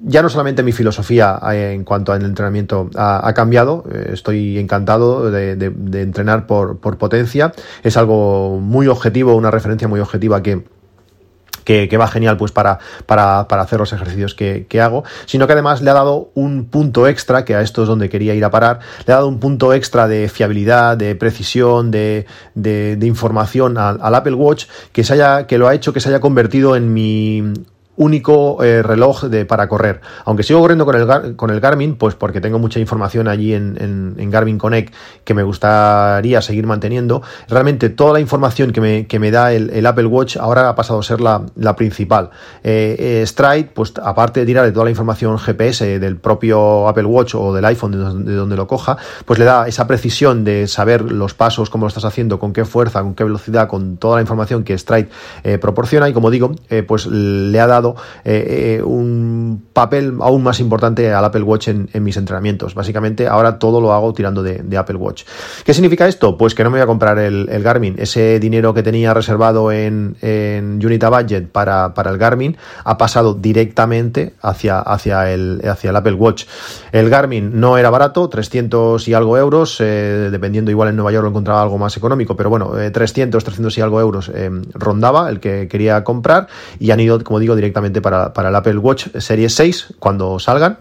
ya 0.03 0.23
no 0.23 0.29
solamente 0.29 0.63
mi 0.63 0.71
filosofía 0.71 1.41
en 1.51 1.83
cuanto 1.83 2.13
al 2.13 2.25
entrenamiento 2.25 2.89
ha, 2.95 3.33
cambiado, 3.35 3.85
estoy 4.13 4.59
encantado 4.59 5.33
de, 5.33 5.73
entrenar 6.01 6.47
por 6.47 6.79
potencia, 6.79 7.53
es 7.83 7.97
algo 7.97 8.61
muy 8.61 8.87
objetivo, 8.87 9.35
una 9.35 9.51
referencia 9.51 9.89
muy 9.89 9.99
objetiva 9.99 10.43
que 10.43 10.76
que, 11.67 11.97
va 11.99 12.07
genial 12.07 12.37
pues 12.37 12.53
para, 12.53 12.79
para, 13.05 13.41
hacer 13.41 13.79
los 13.79 13.93
ejercicios 13.93 14.35
que, 14.35 14.81
hago, 14.81 15.05
sino 15.27 15.47
que 15.47 15.53
además 15.53 15.83
le 15.83 15.91
ha 15.91 15.95
dado 15.95 16.31
un 16.35 16.67
punto 16.67 17.09
extra, 17.09 17.45
que 17.45 17.55
a 17.55 17.61
esto 17.61 17.83
es 17.83 17.89
donde 17.89 18.09
quería 18.09 18.35
ir 18.35 18.45
a 18.45 18.51
parar, 18.51 18.79
le 19.05 19.13
ha 19.13 19.17
dado 19.17 19.29
un 19.29 19.41
punto 19.41 19.75
extra 19.75 20.07
de 20.07 20.29
fiabilidad, 20.29 20.97
de 20.97 21.17
precisión, 21.17 21.91
de, 21.91 22.27
de, 22.55 23.07
información 23.07 23.79
al, 23.79 23.99
al, 24.01 24.15
Apple 24.15 24.35
Watch, 24.35 24.67
que, 24.93 25.05
se 25.05 25.15
haya, 25.15 25.47
que 25.47 25.59
lo 25.59 25.69
ha 25.69 25.75
hecho 25.75 25.93
que 25.93 26.01
se 26.01 26.09
haya 26.09 26.21
convertido 26.21 26.77
en 26.77 26.93
mi 26.93 27.43
único 27.97 28.63
eh, 28.63 28.83
reloj 28.83 29.25
de, 29.25 29.45
para 29.45 29.69
correr. 29.69 30.01
Aunque 30.25 30.43
sigo 30.43 30.61
corriendo 30.61 30.85
con 30.85 30.97
el, 30.97 31.37
con 31.37 31.51
el 31.51 31.61
Garmin, 31.61 31.97
pues 31.97 32.15
porque 32.15 32.41
tengo 32.41 32.59
mucha 32.59 32.79
información 32.79 33.29
allí 33.29 33.55
en, 33.55 34.15
en, 34.19 34.31
Garmin 34.31 34.59
Connect 34.59 34.93
que 35.25 35.35
me 35.35 35.43
gustaría 35.43 36.43
seguir 36.43 36.67
manteniendo, 36.67 37.23
realmente 37.49 37.89
toda 37.89 38.13
la 38.13 38.21
información 38.21 38.73
que 38.73 38.81
me, 38.81 39.07
que 39.07 39.19
me 39.19 39.31
da 39.31 39.53
el, 39.53 39.87
Apple 39.87 40.07
Watch 40.07 40.37
ahora 40.37 40.69
ha 40.69 40.75
pasado 40.75 40.99
a 40.99 41.03
ser 41.03 41.21
la, 41.21 41.43
la 41.55 41.77
principal. 41.77 42.31
Eh, 42.65 42.97
eh, 42.99 43.27
Stride, 43.27 43.71
pues 43.73 43.95
aparte 44.03 44.41
de 44.41 44.47
tirar 44.47 44.65
de 44.65 44.73
toda 44.73 44.85
la 44.85 44.91
información 44.91 45.39
GPS 45.39 45.99
del 45.99 46.17
propio 46.17 46.89
Apple 46.89 47.05
Watch 47.05 47.35
o 47.37 47.55
del 47.55 47.65
iPhone 47.65 47.93
de 47.93 47.99
donde, 47.99 48.33
de 48.33 48.37
donde 48.37 48.57
lo 48.57 48.67
coja, 48.67 48.99
pues 49.25 49.39
le 49.39 49.45
da 49.45 49.69
esa 49.69 49.87
precisión 49.87 50.45
de 50.45 50.67
saber 50.67 51.03
los 51.03 51.35
pasos, 51.35 51.71
cómo 51.71 51.85
lo 51.85 51.89
estás 51.89 52.05
haciendo, 52.05 52.39
con 52.39 52.53
qué 52.53 52.65
fuerza, 52.65 53.03
con 53.03 53.15
qué 53.15 53.25
velocidad, 53.25 53.69
con 53.69 53.97
toda 53.97 54.17
la 54.17 54.23
información 54.23 54.65
que 54.65 54.77
Stride 54.77 55.09
proporciona 55.61 56.09
y 56.09 56.13
como 56.13 56.31
digo, 56.31 56.55
pues 56.87 57.07
le 57.07 57.61
ha 57.61 57.67
dado 57.67 57.86
eh, 58.25 58.79
eh, 58.79 58.83
un 58.83 59.67
papel 59.73 60.15
aún 60.21 60.43
más 60.43 60.61
importante 60.61 61.13
al 61.13 61.25
Apple 61.25 61.43
Watch 61.43 61.69
en, 61.69 61.89
mis 62.01 62.17
entrenamientos. 62.17 62.75
Básicamente 62.75 63.29
ahora 63.29 63.59
todo 63.59 63.81
lo 63.81 63.93
hago 63.93 64.13
tirando 64.13 64.43
de, 64.43 64.77
Apple 64.77 64.97
Watch. 64.97 65.25
¿Qué 65.65 65.73
significa 65.73 66.07
esto? 66.07 66.37
Pues 66.37 66.55
que 66.55 66.65
no 66.65 66.71
me 66.71 66.79
voy 66.79 66.83
a 66.83 66.87
comprar 66.87 67.19
el, 67.19 67.47
Garmin. 67.63 67.97
Ese 67.99 68.39
dinero 68.39 68.75
que 68.75 68.83
tenía 68.83 69.15
reservado 69.15 69.73
en, 69.73 70.17
en 70.21 70.85
Unita 70.85 71.09
Budget 71.09 71.49
para, 71.51 71.93
el 71.97 72.19
Garmin 72.19 72.57
ha 72.85 72.99
pasado 72.99 73.35
directamente 73.35 74.35
hacia, 74.43 74.81
hacia, 74.81 75.33
el, 75.33 75.63
hacia 75.69 75.91
el 75.91 75.97
Apple 75.97 76.15
Watch. 76.15 76.45
El 76.93 77.09
Garmin 77.09 77.59
no 77.59 77.79
era 77.79 77.91
barato, 77.91 78.29
300 78.29 79.09
y 79.09 79.15
algo 79.15 79.39
euros, 79.39 79.81
eh, 79.81 80.29
dependiendo 80.31 80.71
igual 80.71 80.91
en 80.91 80.97
Nueva 80.97 81.13
York 81.13 81.25
lo 81.25 81.31
encontraba 81.31 81.63
algo 81.63 81.79
más 81.79 81.97
económico, 81.97 82.37
pero 82.37 82.51
bueno, 82.51 82.73
300, 82.93 83.43
300 83.43 83.79
y 83.79 83.81
algo 83.81 84.01
euros 84.01 84.31
rondaba 84.75 85.29
el 85.29 85.41
que 85.41 85.69
quería 85.69 86.05
comprar 86.05 86.49
y 86.79 86.91
han 86.91 87.01
ido, 87.01 87.23
como 87.23 87.39
digo, 87.39 87.55
directamente 87.55 87.76
para, 88.01 88.49
el 88.49 88.55
Apple 88.55 88.79
Watch 88.79 89.09
Series 89.19 89.55
6 89.55 89.95
cuando 89.99 90.39
salgan. 90.39 90.79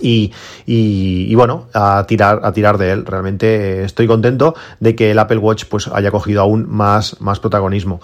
Y, 0.00 0.32
y, 0.64 1.34
bueno, 1.34 1.66
a 1.74 2.04
tirar, 2.06 2.40
a 2.44 2.52
tirar 2.52 2.78
de 2.78 2.92
él. 2.92 3.04
Realmente 3.04 3.84
estoy 3.84 4.06
contento 4.06 4.54
de 4.78 4.94
que 4.94 5.10
el 5.10 5.18
Apple 5.18 5.38
Watch 5.38 5.64
pues 5.64 5.88
haya 5.88 6.12
cogido 6.12 6.42
aún 6.42 6.66
más, 6.68 7.20
más 7.20 7.40
protagonismo. 7.40 8.00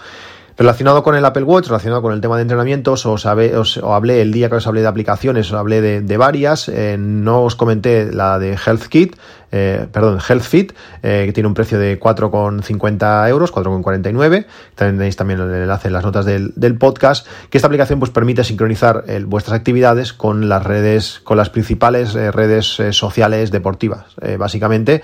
Relacionado 0.57 1.03
con 1.03 1.17
el 1.17 1.25
Apple 1.25 1.43
Watch, 1.43 1.67
relacionado 1.67 2.01
con 2.01 2.13
el 2.13 2.21
tema 2.21 2.37
de 2.37 2.43
entrenamientos, 2.43 3.07
os, 3.07 3.27
os, 3.27 3.79
hablé 3.79 4.23
el 4.23 4.31
día 4.31 4.49
que 4.49 4.55
os 4.55 4.67
hablé 4.69 4.83
de 4.83 4.87
aplicaciones, 4.87 5.49
os 5.51 5.59
hablé 5.59 5.81
de, 6.01 6.17
varias. 6.17 6.69
Eh, 6.69 6.97
no 6.97 7.43
os 7.43 7.57
comenté 7.57 8.13
la 8.13 8.39
de 8.39 8.53
Health 8.53 8.85
Kit, 8.85 9.17
eh, 9.57 9.87
perdón, 9.93 10.19
HealthFit, 10.19 10.73
eh, 11.05 11.23
que 11.27 11.33
tiene 11.33 11.47
un 11.47 11.55
precio 11.55 11.79
de 11.79 12.01
4,50 12.01 13.29
euros, 13.29 13.53
4,49. 13.53 14.47
Tenéis 14.75 15.15
también 15.15 15.39
el 15.39 15.55
enlace 15.55 15.87
en 15.87 15.95
las 15.95 16.03
notas 16.03 16.25
del, 16.25 16.53
podcast, 16.77 17.25
que 17.51 17.59
esta 17.59 17.69
aplicación 17.69 18.01
pues 18.01 18.11
permite 18.11 18.43
sincronizar 18.43 19.05
eh, 19.07 19.23
vuestras 19.25 19.57
actividades 19.57 20.13
con 20.13 20.49
las 20.49 20.65
redes, 20.65 21.21
con 21.23 21.37
las 21.37 21.51
principales 21.51 22.15
redes 22.15 22.83
sociales 22.91 23.53
deportivas. 23.53 24.17
básicamente, 24.39 25.03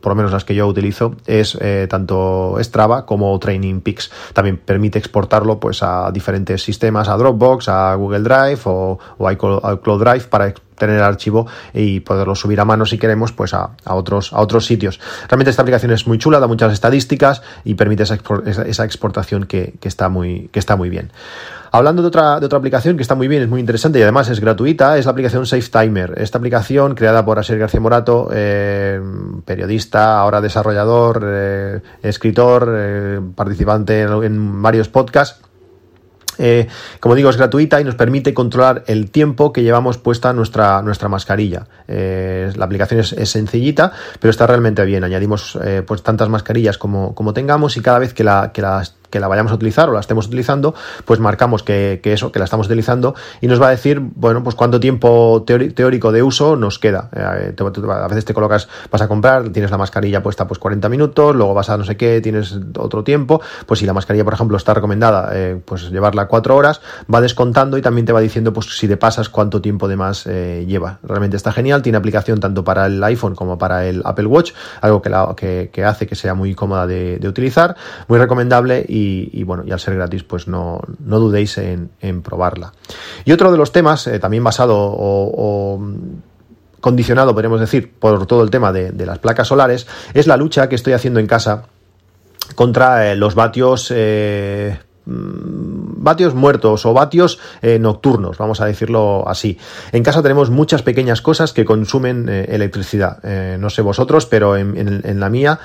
por 0.00 0.12
lo 0.12 0.14
menos 0.14 0.30
las 0.30 0.44
que 0.44 0.54
yo 0.54 0.68
utilizo, 0.68 1.16
es 1.26 1.58
tanto 1.88 2.56
Strava 2.60 3.06
como 3.06 3.36
Training 3.40 3.80
Peaks. 3.80 4.12
También 4.32 4.58
permite 4.58 5.00
exportarlo 5.00 5.58
pues 5.58 5.82
a 5.82 6.12
diferentes 6.12 6.62
sistemas, 6.62 7.08
a 7.08 7.16
Dropbox, 7.16 7.68
a 7.68 7.94
Google 7.96 8.20
Drive 8.20 8.60
o, 8.66 8.98
o 9.18 9.28
a 9.28 9.32
iCloud 9.32 10.00
Drive 10.00 10.26
para 10.28 10.54
tener 10.76 10.96
el 10.96 11.02
archivo 11.02 11.46
y 11.72 12.00
poderlo 12.00 12.34
subir 12.34 12.60
a 12.60 12.64
mano 12.64 12.86
si 12.86 12.98
queremos 12.98 13.32
pues 13.32 13.54
a, 13.54 13.70
otros, 13.84 14.32
a 14.32 14.40
otros 14.40 14.66
sitios. 14.66 15.00
Realmente 15.28 15.50
esta 15.50 15.62
aplicación 15.62 15.92
es 15.92 16.06
muy 16.06 16.18
chula, 16.18 16.40
da 16.40 16.46
muchas 16.46 16.72
estadísticas 16.72 17.42
y 17.64 17.74
permite 17.74 18.02
esa, 18.02 18.84
exportación 18.84 19.46
que, 19.46 19.74
está 19.82 20.08
muy, 20.08 20.48
que 20.52 20.58
está 20.58 20.76
muy 20.76 20.90
bien. 20.90 21.10
Hablando 21.72 22.02
de 22.02 22.08
otra, 22.08 22.38
de 22.38 22.46
otra 22.46 22.58
aplicación 22.58 22.96
que 22.96 23.02
está 23.02 23.16
muy 23.16 23.26
bien, 23.26 23.42
es 23.42 23.48
muy 23.48 23.58
interesante 23.58 23.98
y 23.98 24.02
además 24.02 24.28
es 24.28 24.38
gratuita, 24.38 24.96
es 24.96 25.06
la 25.06 25.10
aplicación 25.10 25.44
Safe 25.44 25.68
Timer. 25.68 26.14
Esta 26.18 26.38
aplicación 26.38 26.94
creada 26.94 27.24
por 27.24 27.40
Asier 27.40 27.58
García 27.58 27.80
Morato, 27.80 28.28
eh, 28.32 29.00
periodista, 29.44 30.20
ahora 30.20 30.40
desarrollador, 30.40 31.22
eh, 31.26 31.80
escritor, 32.02 32.72
eh, 32.76 33.20
participante 33.34 34.02
en 34.02 34.62
varios 34.62 34.88
podcasts 34.88 35.40
eh, 36.38 36.66
como 37.00 37.14
digo, 37.14 37.30
es 37.30 37.36
gratuita 37.36 37.80
y 37.80 37.84
nos 37.84 37.94
permite 37.94 38.34
controlar 38.34 38.84
el 38.86 39.10
tiempo 39.10 39.52
que 39.52 39.62
llevamos 39.62 39.98
puesta 39.98 40.32
nuestra, 40.32 40.82
nuestra 40.82 41.08
mascarilla. 41.08 41.66
Eh, 41.88 42.52
la 42.56 42.64
aplicación 42.64 43.00
es, 43.00 43.14
sencillita, 43.28 43.92
pero 44.20 44.30
está 44.30 44.46
realmente 44.46 44.84
bien. 44.84 45.04
Añadimos 45.04 45.58
eh, 45.62 45.82
pues 45.86 46.02
tantas 46.02 46.28
mascarillas 46.28 46.78
como, 46.78 47.14
como, 47.14 47.32
tengamos 47.32 47.76
y 47.76 47.80
cada 47.80 47.98
vez 47.98 48.14
que 48.14 48.24
la, 48.24 48.50
que 48.52 48.62
la 48.62 48.82
que 49.14 49.20
la 49.20 49.28
vayamos 49.28 49.52
a 49.52 49.54
utilizar 49.54 49.88
o 49.88 49.92
la 49.92 50.00
estemos 50.00 50.26
utilizando, 50.26 50.74
pues 51.04 51.20
marcamos 51.20 51.62
que, 51.62 52.00
eso, 52.02 52.32
que 52.32 52.40
la 52.40 52.46
estamos 52.46 52.66
utilizando 52.66 53.14
y 53.40 53.46
nos 53.46 53.62
va 53.62 53.68
a 53.68 53.70
decir, 53.70 54.00
bueno, 54.00 54.42
pues 54.42 54.56
cuánto 54.56 54.80
tiempo 54.80 55.44
teórico 55.46 56.10
de 56.10 56.24
uso 56.24 56.56
nos 56.56 56.80
queda. 56.80 57.10
Eh, 57.14 57.54
a 57.54 58.08
veces 58.08 58.24
te 58.24 58.34
colocas, 58.34 58.68
vas 58.90 59.02
a 59.02 59.06
comprar, 59.06 59.50
tienes 59.50 59.70
la 59.70 59.78
mascarilla 59.78 60.20
puesta 60.20 60.48
pues 60.48 60.58
40 60.58 60.88
minutos, 60.88 61.36
luego 61.36 61.54
vas 61.54 61.70
a 61.70 61.76
no 61.76 61.84
sé 61.84 61.96
qué, 61.96 62.20
tienes 62.20 62.58
otro 62.76 63.04
tiempo, 63.04 63.40
pues 63.66 63.78
si 63.78 63.86
la 63.86 63.92
mascarilla, 63.92 64.24
por 64.24 64.34
ejemplo, 64.34 64.56
está 64.56 64.74
recomendada, 64.74 65.30
eh, 65.32 65.60
pues 65.64 65.92
llevarla 65.92 66.26
4 66.26 66.56
horas, 66.56 66.80
va 67.12 67.20
descontando 67.20 67.78
y 67.78 67.82
también 67.82 68.06
te 68.06 68.12
va 68.12 68.20
diciendo, 68.20 68.52
pues 68.52 68.76
si 68.76 68.88
te 68.88 68.96
pasas, 68.96 69.28
cuánto 69.28 69.60
tiempo 69.60 69.86
de 69.86 69.94
más 69.94 70.26
eh, 70.26 70.64
lleva. 70.66 70.98
Realmente 71.04 71.36
está 71.36 71.52
genial, 71.52 71.82
tiene 71.82 71.98
aplicación 71.98 72.40
tanto 72.40 72.64
para 72.64 72.86
el 72.86 73.04
iPhone 73.04 73.36
como 73.36 73.58
para 73.58 73.86
el 73.86 74.02
Apple 74.04 74.26
Watch, 74.26 74.54
algo 74.80 75.00
que, 75.02 75.08
la, 75.08 75.36
que, 75.36 75.84
hace 75.84 76.08
que 76.08 76.16
sea 76.16 76.34
muy 76.34 76.56
cómoda 76.56 76.88
de, 76.88 77.18
de 77.18 77.28
utilizar, 77.28 77.76
muy 78.08 78.18
recomendable 78.18 78.84
y 78.88 79.03
y, 79.32 79.42
bueno, 79.44 79.64
y 79.66 79.72
al 79.72 79.80
ser 79.80 79.94
gratis, 79.94 80.22
pues 80.22 80.48
no, 80.48 80.80
dudéis 80.98 81.58
en, 81.58 82.22
probarla. 82.22 82.72
Y 83.24 83.32
otro 83.32 83.50
de 83.52 83.58
los 83.58 83.72
temas, 83.72 84.06
eh, 84.06 84.18
también 84.18 84.44
basado 84.44 84.76
o, 84.76 85.80
condicionado, 86.80 87.32
podríamos 87.32 87.60
decir, 87.60 87.92
por 87.98 88.26
todo 88.26 88.42
el 88.42 88.50
tema 88.50 88.72
de, 88.72 89.06
las 89.06 89.18
placas 89.18 89.48
solares, 89.48 89.86
es 90.12 90.26
la 90.26 90.36
lucha 90.36 90.68
que 90.68 90.74
estoy 90.74 90.92
haciendo 90.92 91.20
en 91.20 91.26
casa 91.26 91.64
contra 92.54 93.10
eh, 93.10 93.16
los 93.16 93.34
vatios 93.34 93.90
eh, 93.94 94.78
vatios 95.06 96.34
muertos 96.34 96.86
o 96.86 96.92
vatios 96.92 97.38
eh, 97.62 97.78
nocturnos, 97.78 98.38
vamos 98.38 98.60
a 98.60 98.66
decirlo 98.66 99.28
así. 99.28 99.58
En 99.92 100.02
casa 100.02 100.22
tenemos 100.22 100.50
muchas 100.50 100.82
pequeñas 100.82 101.20
cosas 101.20 101.52
que 101.52 101.64
consumen 101.64 102.28
eh, 102.28 102.46
electricidad. 102.50 103.22
no 103.58 103.70
sé 103.70 103.82
vosotros, 103.82 104.26
pero 104.26 104.56
en, 104.56 105.02
en 105.04 105.20
la 105.20 105.28
mía 105.28 105.58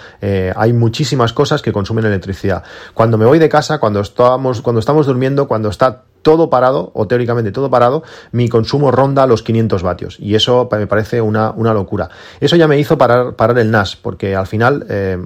hay 0.56 0.74
muchísimas 0.74 1.34
cosas 1.34 1.62
que 1.62 1.72
consumen 1.72 2.06
electricidad. 2.06 2.64
Cuando 2.94 3.18
me 3.18 3.26
voy 3.26 3.40
de 3.40 3.50
casa, 3.50 3.80
cuando 3.80 4.02
estamos, 4.02 4.62
cuando 4.62 4.80
estamos 4.80 5.06
durmiendo, 5.06 5.48
cuando 5.48 5.70
está 5.70 6.04
todo 6.22 6.50
parado, 6.50 6.92
o 6.94 7.08
teóricamente 7.08 7.52
todo 7.52 7.70
parado, 7.70 8.04
mi 8.32 8.50
consumo 8.50 8.92
ronda 8.92 9.26
los 9.26 9.44
500 9.44 9.84
vatios. 9.84 10.18
Y 10.20 10.36
eso 10.36 10.68
me 10.72 10.88
parece 10.88 11.22
una, 11.22 11.52
una 11.52 11.74
locura. 11.74 12.10
Eso 12.40 12.56
ya 12.56 12.68
me 12.68 12.78
hizo 12.80 12.98
parar, 12.98 13.36
parar 13.36 13.58
el 13.60 13.72
NAS, 13.72 13.96
porque 13.96 14.36
al 14.36 14.48
final 14.48 14.86
eh, 14.90 15.24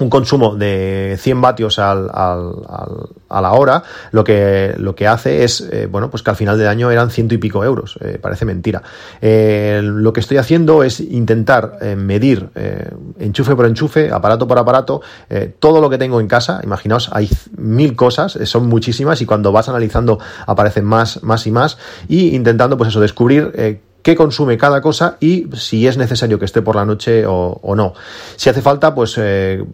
un 0.00 0.10
consumo 0.10 0.54
de 0.56 1.16
100 1.18 1.40
vatios 1.40 1.78
al, 1.78 2.10
al, 2.12 2.52
a 3.28 3.40
la 3.40 3.52
hora, 3.52 3.82
lo 4.10 4.24
que, 4.24 4.74
lo 4.78 4.94
que 4.94 5.06
hace 5.06 5.44
es, 5.44 5.60
eh, 5.60 5.86
bueno, 5.86 6.10
pues 6.10 6.22
que 6.22 6.30
al 6.30 6.36
final 6.36 6.58
del 6.58 6.68
año 6.68 6.90
eran 6.90 7.10
ciento 7.10 7.34
y 7.34 7.38
pico 7.38 7.64
euros, 7.64 7.98
eh, 8.00 8.18
parece 8.20 8.44
mentira. 8.44 8.82
Eh, 9.20 9.80
lo 9.82 10.12
que 10.12 10.20
estoy 10.20 10.38
haciendo 10.38 10.82
es 10.82 11.00
intentar 11.00 11.78
medir 11.96 12.48
enchufe 13.18 13.54
por 13.54 13.66
enchufe, 13.66 14.10
aparato 14.10 14.46
por 14.46 14.58
aparato, 14.58 15.00
todo 15.58 15.80
lo 15.80 15.90
que 15.90 15.98
tengo 15.98 16.20
en 16.20 16.28
casa, 16.28 16.60
imaginaos, 16.62 17.10
hay 17.12 17.28
mil 17.56 17.96
cosas, 17.96 18.38
son 18.44 18.66
muchísimas 18.66 19.20
y 19.20 19.26
cuando 19.26 19.52
vas 19.52 19.68
analizando 19.68 20.18
aparecen 20.46 20.84
más, 20.84 21.22
más 21.22 21.46
y 21.46 21.50
más, 21.50 21.78
y 22.08 22.34
intentando, 22.34 22.76
pues 22.76 22.90
eso, 22.90 23.00
descubrir 23.00 23.82
qué 24.02 24.16
consume 24.16 24.56
cada 24.56 24.80
cosa 24.80 25.16
y 25.20 25.46
si 25.54 25.86
es 25.86 25.96
necesario 25.96 26.38
que 26.38 26.44
esté 26.44 26.62
por 26.62 26.76
la 26.76 26.84
noche 26.84 27.24
o, 27.26 27.74
no. 27.76 27.94
Si 28.36 28.48
hace 28.48 28.62
falta, 28.62 28.94
pues 28.94 29.14
eh, 29.18 29.64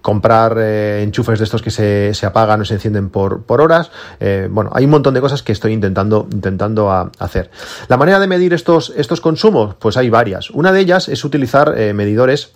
comprar 0.00 0.56
eh, 0.58 1.02
enchufes 1.02 1.38
de 1.38 1.44
estos 1.44 1.62
que 1.62 1.70
se, 1.70 2.12
se, 2.12 2.26
apagan 2.26 2.60
o 2.60 2.64
se 2.64 2.74
encienden 2.74 3.10
por, 3.10 3.42
por 3.42 3.60
horas. 3.60 3.90
Eh, 4.20 4.48
bueno, 4.50 4.70
hay 4.74 4.84
un 4.84 4.90
montón 4.90 5.14
de 5.14 5.20
cosas 5.20 5.42
que 5.42 5.52
estoy 5.52 5.72
intentando, 5.72 6.26
intentando 6.32 6.90
hacer. 7.18 7.50
La 7.88 7.96
manera 7.96 8.20
de 8.20 8.26
medir 8.26 8.52
estos, 8.52 8.92
estos 8.96 9.20
consumos, 9.20 9.74
pues 9.78 9.96
hay 9.96 10.10
varias. 10.10 10.50
Una 10.50 10.72
de 10.72 10.80
ellas 10.80 11.08
es 11.08 11.24
utilizar 11.24 11.74
medidores 11.94 12.52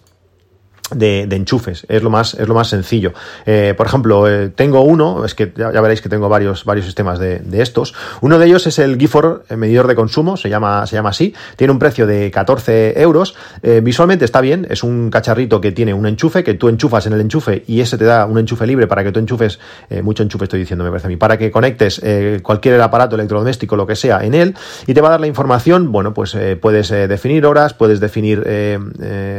de, 0.95 1.23
enchufes, 1.30 1.87
es 1.88 2.02
lo 2.02 2.11
más, 2.11 2.35
es 2.35 2.49
lo 2.49 2.54
más 2.54 2.68
sencillo. 2.68 3.12
Eh, 3.47 3.75
por 3.76 3.87
ejemplo, 3.87 4.28
eh, 4.28 4.49
tengo 4.49 4.83
uno, 4.83 5.25
es 5.25 5.35
que 5.35 5.52
ya, 5.57 5.71
veréis 5.71 6.00
que 6.00 6.09
tengo 6.09 6.28
varios, 6.28 6.64
varios 6.64 6.87
sistemas 6.87 7.18
de, 7.18 7.42
estos. 7.52 7.95
Uno 8.21 8.38
de 8.38 8.47
ellos 8.47 8.66
es 8.66 8.78
el 8.78 8.99
Gifor 8.99 9.45
eh, 9.49 9.57
medidor 9.57 9.87
de 9.88 9.95
consumo, 9.95 10.37
se 10.37 10.49
llama, 10.49 10.87
se 10.87 10.97
llama 10.97 11.11
así, 11.11 11.35
tiene 11.57 11.73
un 11.73 11.78
precio 11.78 12.07
de 12.07 12.30
14 12.30 13.00
euros. 13.00 13.35
visualmente 13.83 14.25
está 14.25 14.40
bien, 14.40 14.66
es 14.71 14.83
un 14.83 15.11
cacharrito 15.11 15.61
que 15.61 15.73
tiene 15.73 15.92
un 15.92 16.07
enchufe, 16.07 16.45
que 16.45 16.54
tú 16.54 16.68
enchufas 16.68 17.07
en 17.07 17.12
el 17.12 17.21
enchufe 17.21 17.64
y 17.66 17.80
ese 17.80 17.99
te 17.99 18.04
da 18.04 18.26
un 18.26 18.38
enchufe 18.38 18.66
libre 18.66 18.87
para 18.87 19.02
que 19.02 19.12
tú 19.12 19.18
enchufes, 19.18 19.59
mucho 20.02 20.23
enchufe 20.23 20.45
estoy 20.45 20.61
diciendo, 20.61 20.85
me 20.85 20.90
parece 20.90 21.09
a 21.09 21.11
mí, 21.11 21.16
para 21.16 21.37
que 21.37 21.50
conectes 21.50 22.00
cualquier 22.42 22.80
aparato 22.80 23.16
electrodoméstico, 23.16 23.76
lo 23.76 23.87
que 23.87 23.97
sea, 23.97 24.25
en 24.25 24.35
él 24.35 24.54
y 24.87 24.95
te 24.95 25.00
va 25.00 25.09
a 25.09 25.11
dar 25.12 25.21
la 25.21 25.26
información, 25.26 25.90
bueno, 25.90 26.14
pues 26.14 26.37
puedes 26.61 26.88
definir 26.90 27.47
horas, 27.47 27.75
puedes 27.75 28.00
definir 28.00 28.45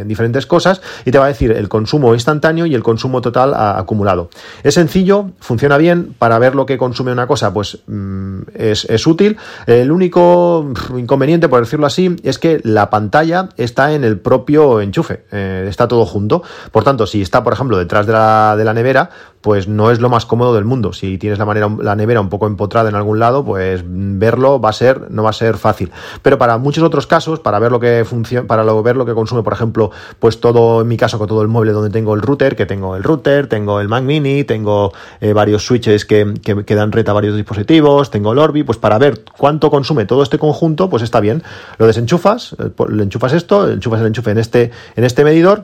diferentes 0.05 0.45
cosas 0.45 0.81
y 1.05 1.11
te 1.11 1.17
va 1.17 1.25
a 1.25 1.29
decir 1.29 1.38
el 1.45 1.69
consumo 1.69 2.13
instantáneo 2.13 2.65
y 2.65 2.75
el 2.75 2.83
consumo 2.83 3.21
total 3.21 3.53
acumulado. 3.55 4.29
Es 4.63 4.75
sencillo, 4.75 5.31
funciona 5.39 5.77
bien, 5.77 6.15
para 6.17 6.39
ver 6.39 6.55
lo 6.55 6.65
que 6.65 6.77
consume 6.77 7.11
una 7.11 7.27
cosa, 7.27 7.53
pues 7.53 7.79
mm, 7.87 8.41
es, 8.53 9.07
útil. 9.07 9.37
El 9.65 9.91
único 9.91 10.71
inconveniente, 10.95 11.47
por 11.49 11.61
decirlo 11.61 11.85
así, 11.85 12.15
es 12.23 12.39
que 12.39 12.59
la 12.63 12.89
pantalla 12.89 13.49
está 13.57 13.93
en 13.93 14.03
el 14.03 14.19
propio 14.19 14.81
enchufe, 14.81 15.23
eh, 15.31 15.65
está 15.67 15.87
todo 15.87 16.05
junto. 16.05 16.43
Por 16.71 16.83
tanto, 16.83 17.07
si 17.07 17.21
está, 17.21 17.43
por 17.43 17.53
ejemplo, 17.53 17.77
detrás 17.77 18.05
de 18.05 18.13
la, 18.13 18.55
de 18.57 18.65
la 18.65 18.73
nevera, 18.73 19.09
pues 19.41 19.67
no 19.67 19.91
es 19.91 19.99
lo 19.99 20.09
más 20.09 20.25
cómodo 20.25 20.53
del 20.53 20.65
mundo. 20.65 20.93
Si 20.93 21.17
tienes 21.17 21.39
la, 21.39 21.45
manera, 21.45 21.69
la 21.81 21.95
nevera 21.95 22.21
un 22.21 22.29
poco 22.29 22.47
empotrada 22.47 22.89
en 22.89 22.95
algún 22.95 23.19
lado, 23.19 23.45
pues 23.45 23.83
verlo 23.85 24.59
va 24.59 24.69
a 24.69 24.73
ser, 24.73 25.09
no 25.11 25.23
va 25.23 25.29
a 25.29 25.33
ser 25.33 25.57
fácil. 25.57 25.91
Pero 26.21 26.37
para 26.37 26.57
muchos 26.57 26.83
otros 26.83 27.07
casos, 27.07 27.39
para 27.39 27.59
ver 27.59 27.71
lo 27.71 27.79
que 27.79 28.03
funciona, 28.05 28.47
para 28.47 28.63
ver 28.81 28.97
lo 28.97 29.05
que 29.05 29.13
consume, 29.13 29.43
por 29.43 29.53
ejemplo, 29.53 29.91
pues 30.19 30.39
todo, 30.39 30.81
en 30.81 30.87
mi 30.87 30.97
caso, 30.97 31.17
con 31.17 31.27
todo 31.27 31.41
el 31.41 31.47
mueble 31.47 31.71
donde 31.71 31.89
tengo 31.89 32.13
el 32.13 32.21
router, 32.21 32.55
que 32.55 32.65
tengo 32.65 32.95
el 32.95 33.03
router, 33.03 33.47
tengo 33.47 33.79
el 33.79 33.87
Mac 33.87 34.03
Mini, 34.03 34.43
tengo 34.43 34.91
eh, 35.21 35.33
varios 35.33 35.65
switches 35.65 36.05
que, 36.05 36.33
que, 36.43 36.75
dan 36.75 36.91
red 36.91 37.07
a 37.07 37.13
varios 37.13 37.35
dispositivos, 37.35 38.11
tengo 38.11 38.33
el 38.33 38.39
Orbi, 38.39 38.63
pues 38.63 38.77
para 38.77 38.97
ver 38.97 39.23
cuánto 39.37 39.69
consume 39.69 40.05
todo 40.05 40.23
este 40.23 40.37
conjunto, 40.37 40.89
pues 40.89 41.03
está 41.03 41.19
bien. 41.19 41.43
Lo 41.77 41.87
desenchufas, 41.87 42.55
eh, 42.59 42.71
le 42.89 43.03
enchufas 43.03 43.33
esto, 43.33 43.69
enchufas 43.69 44.01
el 44.01 44.07
enchufe 44.07 44.31
en 44.31 44.37
este, 44.37 44.71
en 44.95 45.03
este 45.03 45.23
medidor 45.23 45.63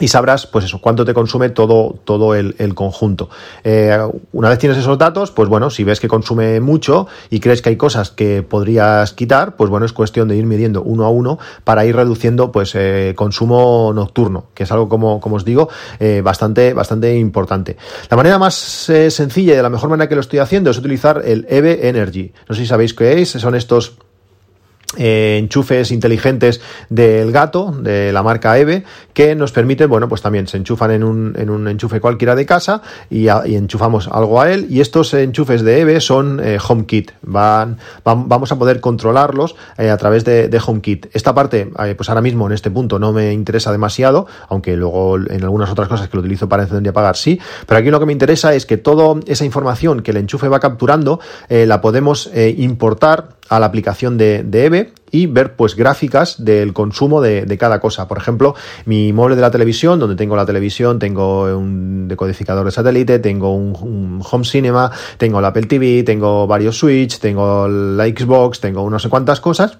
y 0.00 0.08
sabrás, 0.08 0.46
pues 0.46 0.64
eso, 0.64 0.80
cuánto 0.80 1.04
te 1.04 1.14
consume 1.14 1.50
todo, 1.50 1.94
todo 2.04 2.34
el, 2.34 2.74
conjunto. 2.74 3.28
Eh, 3.62 3.96
una 4.32 4.48
vez 4.48 4.58
tienes 4.58 4.78
esos 4.78 4.96
datos, 4.96 5.30
pues 5.30 5.48
bueno, 5.48 5.70
si 5.70 5.84
ves 5.84 6.00
que 6.00 6.08
consume 6.08 6.60
mucho 6.60 7.06
y 7.28 7.38
crees 7.38 7.60
que 7.62 7.68
hay 7.68 7.76
cosas 7.76 8.10
que 8.10 8.42
podrías 8.42 9.12
quitar, 9.12 9.56
pues 9.56 9.68
bueno, 9.70 9.84
es 9.84 9.92
cuestión 9.92 10.28
de 10.28 10.36
ir 10.36 10.46
midiendo 10.46 10.82
uno 10.82 11.04
a 11.04 11.10
uno 11.10 11.38
para 11.64 11.84
ir 11.84 11.94
reduciendo, 11.94 12.50
pues, 12.50 12.74
eh, 12.74 13.12
consumo 13.14 13.92
nocturno, 13.94 14.46
que 14.54 14.62
es 14.62 14.72
algo, 14.72 14.88
como, 14.88 15.20
como 15.20 15.36
os 15.36 15.44
digo, 15.44 15.68
eh, 15.98 16.22
bastante, 16.24 16.72
bastante 16.72 17.16
importante. 17.16 17.76
La 18.08 18.16
manera 18.16 18.38
más 18.38 18.54
sencilla 18.54 19.52
y 19.52 19.56
de 19.56 19.62
la 19.62 19.70
mejor 19.70 19.90
manera 19.90 20.08
que 20.08 20.14
lo 20.14 20.22
estoy 20.22 20.38
haciendo 20.38 20.70
es 20.70 20.78
utilizar 20.78 21.22
el 21.24 21.46
EVE 21.50 21.88
Energy. 21.88 22.32
No 22.48 22.54
sé 22.54 22.62
si 22.62 22.66
sabéis 22.66 22.94
qué 22.94 23.20
es, 23.20 23.30
son 23.30 23.54
estos 23.54 23.96
eh, 24.98 25.36
enchufes 25.38 25.92
inteligentes 25.92 26.60
del 26.88 27.30
gato, 27.30 27.72
de 27.80 28.12
la 28.12 28.24
marca 28.24 28.58
EVE, 28.58 28.82
que 29.14 29.36
nos 29.36 29.52
permiten, 29.52 29.88
bueno, 29.88 30.08
pues 30.08 30.20
también 30.20 30.48
se 30.48 30.56
enchufan 30.56 30.90
en 30.90 31.04
un, 31.04 31.32
en 31.38 31.48
un 31.48 31.68
enchufe 31.68 32.00
cualquiera 32.00 32.34
de 32.34 32.44
casa 32.44 32.82
y, 33.08 33.28
enchufamos 33.28 34.08
algo 34.08 34.40
a 34.40 34.50
él. 34.50 34.66
Y 34.68 34.80
estos 34.80 35.14
enchufes 35.14 35.62
de 35.62 35.82
EVE 35.82 36.00
son 36.00 36.40
eh, 36.42 36.58
HomeKit. 36.58 37.12
Van, 37.22 37.78
vamos 38.02 38.50
a 38.50 38.58
poder 38.58 38.80
controlarlos 38.80 39.54
eh, 39.78 39.90
a 39.90 39.96
través 39.96 40.24
de, 40.24 40.60
HomeKit. 40.60 41.06
Esta 41.12 41.34
parte, 41.36 41.70
pues 41.96 42.08
ahora 42.08 42.20
mismo 42.20 42.48
en 42.48 42.52
este 42.52 42.70
punto 42.72 42.98
no 42.98 43.12
me 43.12 43.32
interesa 43.32 43.70
demasiado, 43.70 44.26
aunque 44.48 44.74
luego 44.74 45.18
en 45.18 45.44
algunas 45.44 45.70
otras 45.70 45.86
cosas 45.86 46.08
que 46.08 46.16
lo 46.16 46.20
utilizo 46.20 46.48
para 46.48 46.64
encender 46.64 46.86
y 46.86 46.88
apagar 46.88 47.16
sí. 47.16 47.38
Pero 47.64 47.78
aquí 47.78 47.90
lo 47.90 48.00
que 48.00 48.06
me 48.06 48.12
interesa 48.12 48.54
es 48.54 48.66
que 48.66 48.76
toda 48.76 49.20
esa 49.26 49.44
información 49.44 50.02
que 50.02 50.10
el 50.10 50.16
enchufe 50.16 50.48
va 50.48 50.58
capturando 50.58 51.20
la 51.48 51.80
podemos 51.80 52.28
importar 52.34 53.39
a 53.50 53.60
la 53.60 53.66
aplicación 53.66 54.16
de, 54.16 54.42
de 54.44 54.64
EVE 54.64 54.92
y 55.10 55.26
ver 55.26 55.56
pues 55.56 55.74
gráficas 55.74 56.44
del 56.44 56.72
consumo 56.72 57.20
de, 57.20 57.58
cada 57.58 57.80
cosa. 57.80 58.06
Por 58.06 58.16
ejemplo, 58.16 58.54
mi 58.86 59.12
mueble 59.12 59.34
de 59.34 59.42
la 59.42 59.50
televisión, 59.50 59.98
donde 59.98 60.14
tengo 60.14 60.36
la 60.36 60.46
televisión, 60.46 61.00
tengo 61.00 61.44
un 61.56 62.06
decodificador 62.06 62.64
de 62.64 62.70
satélite, 62.70 63.18
tengo 63.18 63.54
un, 63.54 64.22
home 64.22 64.44
cinema, 64.44 64.92
tengo 65.18 65.40
la 65.40 65.48
Apple 65.48 65.66
TV, 65.66 66.04
tengo 66.04 66.46
varios 66.46 66.78
Switch, 66.78 67.18
tengo 67.18 67.66
la 67.68 68.06
Xbox, 68.06 68.60
tengo 68.60 68.88
no 68.88 68.98
sé 68.98 69.08
cuántas 69.08 69.40
cosas 69.40 69.78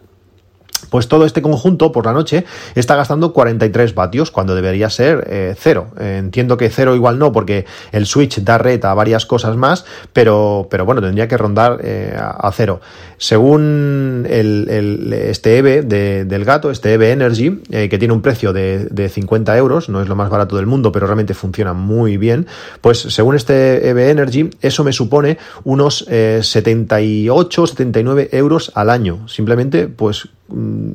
pues 0.91 1.09
todo 1.09 1.25
este 1.25 1.43
conjunto 1.43 1.93
por 1.93 2.07
la 2.07 2.13
noche 2.13 2.45
está 2.75 2.97
gastando 2.97 3.33
43 3.33 3.95
vatios 3.95 4.31
cuando 4.31 4.55
debería 4.55 4.91
ser 4.91 5.27
eh, 5.29 5.55
cero. 5.59 5.89
entiendo 5.99 6.57
que 6.57 6.69
cero 6.69 6.95
igual 6.95 7.19
no, 7.19 7.33
porque 7.33 7.65
el 7.93 8.07
switch 8.07 8.41
da 8.41 8.59
red 8.59 8.85
a 8.85 8.95
varias 8.95 9.27
cosas 9.27 9.57
más, 9.57 9.85
pero, 10.13 10.69
pero 10.71 10.85
bueno, 10.85 11.01
tendría 11.01 11.29
que 11.29 11.37
rondar 11.37 11.79
eh, 11.83 12.17
a 12.17 12.51
cero. 12.53 12.81
Según 13.19 14.27
el, 14.29 15.13
este 15.13 15.59
EVE 15.59 15.83
del 15.83 16.45
gato, 16.45 16.71
este 16.71 16.95
EVE 16.95 17.13
Energy, 17.13 17.61
eh, 17.71 17.89
que 17.89 17.99
tiene 17.99 18.15
un 18.15 18.23
precio 18.23 18.53
de, 18.53 18.87
de, 18.87 19.09
50 19.09 19.57
euros, 19.57 19.89
no 19.89 20.01
es 20.01 20.09
lo 20.09 20.17
más 20.17 20.31
barato 20.31 20.57
del 20.57 20.67
mundo, 20.67 20.91
pero 20.93 21.07
realmente 21.07 21.35
funciona 21.35 21.73
muy 21.73 22.17
bien, 22.17 22.47
pues 22.81 22.99
según 22.99 23.37
este 23.37 23.89
EVE 23.89 24.11
Energy, 24.11 24.51
eso 24.63 24.85
me 24.85 24.93
supone 24.93 25.39
unos 25.65 26.07
78, 26.09 27.67
79 27.67 28.31
euros 28.33 28.73
al 28.75 28.91
año. 28.91 29.29
Simplemente, 29.29 29.89
pues 29.89 30.29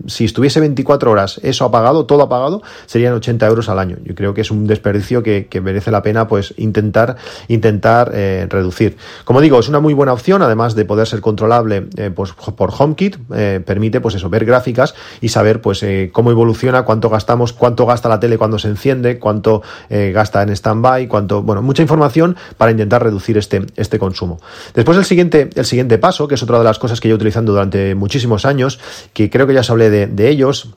si 0.07 0.25
estuviese 0.25 0.59
24 0.59 1.11
horas 1.11 1.39
eso 1.43 1.65
apagado, 1.65 2.05
todo 2.05 2.23
apagado, 2.23 2.61
serían 2.85 3.13
80 3.13 3.47
euros 3.47 3.69
al 3.69 3.79
año. 3.79 3.97
Yo 4.03 4.15
creo 4.15 4.33
que 4.33 4.41
es 4.41 4.51
un 4.51 4.67
desperdicio 4.67 5.23
que, 5.23 5.47
merece 5.65 5.89
la 5.89 6.03
pena 6.03 6.27
pues 6.27 6.53
intentar, 6.57 7.15
intentar 7.47 8.11
eh, 8.13 8.45
reducir. 8.49 8.97
Como 9.23 9.41
digo, 9.41 9.59
es 9.59 9.69
una 9.69 9.79
muy 9.79 9.93
buena 9.93 10.13
opción, 10.13 10.41
además 10.41 10.75
de 10.75 10.85
poder 10.85 11.07
ser 11.07 11.21
controlable 11.21 11.87
eh, 11.97 12.11
pues, 12.13 12.33
por 12.33 12.71
HomeKit, 12.77 13.17
eh, 13.33 13.61
permite 13.65 14.01
pues 14.01 14.15
eso, 14.15 14.29
ver 14.29 14.45
gráficas 14.45 14.93
y 15.21 15.29
saber 15.29 15.61
pues 15.61 15.83
cómo 16.11 16.31
evoluciona, 16.31 16.83
cuánto 16.83 17.09
gastamos, 17.09 17.53
cuánto 17.53 17.85
gasta 17.85 18.09
la 18.09 18.19
tele 18.19 18.37
cuando 18.37 18.59
se 18.59 18.67
enciende, 18.67 19.17
cuánto 19.17 19.61
gasta 19.89 20.43
en 20.43 20.55
standby, 20.55 21.07
cuánto, 21.07 21.41
bueno, 21.41 21.61
mucha 21.61 21.81
información 21.81 22.35
para 22.57 22.71
intentar 22.71 23.03
reducir 23.03 23.37
este, 23.37 23.65
este 23.75 23.97
consumo. 23.97 24.39
Después 24.73 24.97
el 24.97 25.05
siguiente, 25.05 25.49
el 25.55 25.65
siguiente 25.65 25.97
paso, 25.97 26.27
que 26.27 26.35
es 26.35 26.43
otra 26.43 26.57
de 26.57 26.63
las 26.63 26.79
cosas 26.79 26.99
que 26.99 27.09
yo 27.09 27.15
utilizando 27.15 27.53
durante 27.53 27.95
muchísimos 27.95 28.45
años, 28.45 28.79
que 29.13 29.29
creo 29.29 29.44
que 29.47 29.53
ya 29.53 29.61
os 29.61 29.69
hablé 29.69 29.89
de, 29.89 30.29
ellos, 30.29 30.69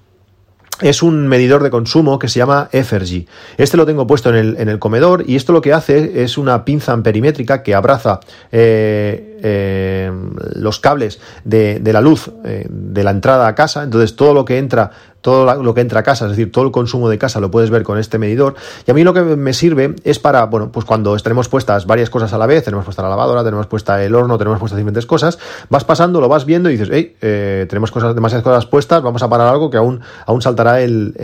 es 0.81 1.03
un 1.03 1.27
medidor 1.27 1.63
de 1.63 1.71
consumo 1.71 2.19
que 2.19 2.29
se 2.29 2.39
llama 2.39 2.69
Effergy. 2.73 3.27
Este 3.57 3.77
lo 3.77 3.87
tengo 3.87 4.07
puesto 4.07 4.35
en 4.35 4.69
el, 4.69 4.79
comedor 4.79 5.25
y 5.27 5.37
esto 5.37 5.53
lo 5.53 5.61
que 5.61 5.73
hace 5.73 6.23
es 6.23 6.39
una 6.39 6.65
pinza 6.65 6.93
amperimétrica 6.93 7.63
que 7.63 7.75
abraza 7.75 8.21
eh, 8.53 9.39
eh, 9.43 10.13
los 10.55 10.79
cables 10.79 11.21
de, 11.45 11.81
la 11.85 12.01
luz 12.01 12.31
eh, 12.45 12.67
de 12.69 13.05
la 13.05 13.11
entrada 13.11 13.49
a 13.49 13.55
casa. 13.55 13.83
Entonces 13.83 14.15
todo 14.15 14.35
lo 14.35 14.45
que 14.45 14.59
entra 14.59 14.93
todo 15.21 15.63
lo 15.63 15.75
que 15.75 15.81
entra 15.81 16.01
a 16.01 16.03
casa, 16.03 16.27
es 16.27 16.33
decir, 16.33 16.53
todo 16.53 16.65
el 16.65 16.71
consumo 16.71 17.09
de 17.09 17.19
casa 17.19 17.41
lo 17.41 17.51
puedes 17.51 17.71
ver 17.71 17.83
con 17.83 17.99
este 17.99 18.19
medidor. 18.19 18.55
Y 18.87 18.91
a 18.91 18.95
mí 18.95 19.05
lo 19.05 19.15
que 19.15 19.23
me 19.23 19.53
sirve 19.53 19.95
es 20.05 20.19
para, 20.19 20.47
bueno, 20.47 20.71
pues 20.71 20.87
cuando 20.87 21.17
tenemos 21.17 21.49
puestas 21.49 21.87
varias 21.87 22.11
cosas 22.11 22.33
a 22.33 22.39
la 22.39 22.47
vez, 22.47 22.65
tenemos 22.65 22.85
puesta 22.85 23.03
la 23.03 23.09
lavadora, 23.09 23.43
tenemos 23.43 23.67
puesta 23.67 24.03
el 24.03 24.15
horno, 24.15 24.39
tenemos 24.39 24.59
puestas 24.59 24.77
diferentes 24.79 25.07
cosas, 25.07 25.39
vas 25.69 25.85
pasando, 25.85 26.21
lo 26.21 26.29
vas 26.29 26.45
viendo 26.45 26.71
y 26.71 26.73
dices, 26.73 26.89
hey, 26.93 27.17
eh, 27.21 27.67
tenemos 27.69 27.91
cosas, 27.91 28.15
demasiadas 28.15 28.45
cosas 28.45 28.67
puestas, 28.67 29.03
vamos 29.03 29.23
a 29.23 29.29
parar 29.29 29.49
algo 29.49 29.71
que 29.71 29.77
aún, 29.77 30.01
aún 30.27 30.43
saltará 30.43 30.81
el, 30.81 31.15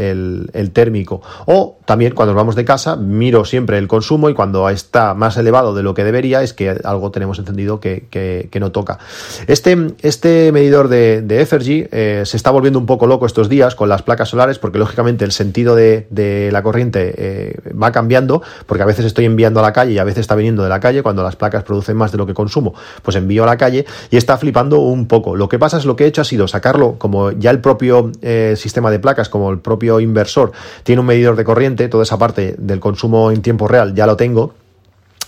el, 0.52 0.70
térmico. 0.72 1.22
O 1.46 1.78
también 1.84 2.14
cuando 2.14 2.34
vamos 2.34 2.56
de 2.56 2.64
casa, 2.64 2.96
miro 2.96 3.44
siempre 3.44 3.78
el 3.78 3.86
consumo 3.86 4.28
y 4.28 4.34
cuando 4.34 4.68
está 4.68 5.14
más 5.14 5.36
elevado 5.36 5.74
de 5.74 5.82
lo 5.82 5.94
que 5.94 6.02
debería 6.04 6.42
es 6.42 6.52
que 6.52 6.70
algo 6.84 7.10
tenemos 7.10 7.38
encendido 7.38 7.80
que, 7.80 8.06
que, 8.10 8.60
no 8.60 8.72
toca. 8.72 8.98
Este, 9.46 9.76
este 10.02 10.50
medidor 10.52 10.88
de, 10.88 11.22
de 11.22 11.40
Effergy 11.40 11.86
eh, 11.90 12.22
se 12.24 12.36
está 12.36 12.50
volviendo 12.50 12.78
un 12.78 12.86
poco 12.86 13.06
loco 13.06 13.26
estos 13.26 13.48
días 13.48 13.74
las 13.88 14.02
placas 14.02 14.28
solares 14.28 14.58
porque 14.58 14.78
lógicamente 14.78 15.24
el 15.24 15.32
sentido 15.32 15.74
de, 15.74 16.06
la 16.52 16.62
corriente 16.62 17.14
eh, 17.16 17.72
va 17.72 17.92
cambiando 17.92 18.42
porque 18.66 18.82
a 18.82 18.86
veces 18.86 19.04
estoy 19.04 19.24
enviando 19.24 19.60
a 19.60 19.62
la 19.62 19.72
calle 19.72 19.92
y 19.92 19.98
a 19.98 20.04
veces 20.04 20.20
está 20.20 20.34
viniendo 20.34 20.62
de 20.62 20.68
la 20.68 20.80
calle 20.80 21.02
cuando 21.02 21.22
las 21.22 21.36
placas 21.36 21.64
producen 21.64 21.96
más 21.96 22.12
de 22.12 22.18
lo 22.18 22.26
que 22.26 22.34
consumo, 22.34 22.74
pues 23.02 23.16
envío 23.16 23.44
a 23.44 23.46
la 23.46 23.56
calle 23.56 23.84
y 24.10 24.16
está 24.16 24.36
flipando 24.36 24.80
un 24.80 25.06
poco. 25.06 25.36
Lo 25.36 25.48
que 25.48 25.58
pasa 25.58 25.78
es 25.78 25.84
lo 25.84 25.96
que 25.96 26.04
he 26.04 26.06
hecho 26.06 26.22
ha 26.22 26.24
sido 26.24 26.48
sacarlo 26.48 26.96
como 26.98 27.32
ya 27.32 27.50
el 27.50 27.60
propio 27.60 28.10
eh, 28.22 28.54
sistema 28.56 28.90
de 28.90 28.98
placas, 28.98 29.28
como 29.28 29.50
el 29.50 29.58
propio 29.58 30.00
inversor 30.00 30.52
tiene 30.82 31.00
un 31.00 31.06
medidor 31.06 31.36
de 31.36 31.44
corriente, 31.44 31.88
toda 31.88 32.02
esa 32.02 32.18
parte 32.18 32.54
del 32.58 32.80
consumo 32.80 33.30
en 33.30 33.42
tiempo 33.42 33.68
real 33.68 33.94
ya 33.94 34.06
lo 34.06 34.16
tengo 34.16 34.54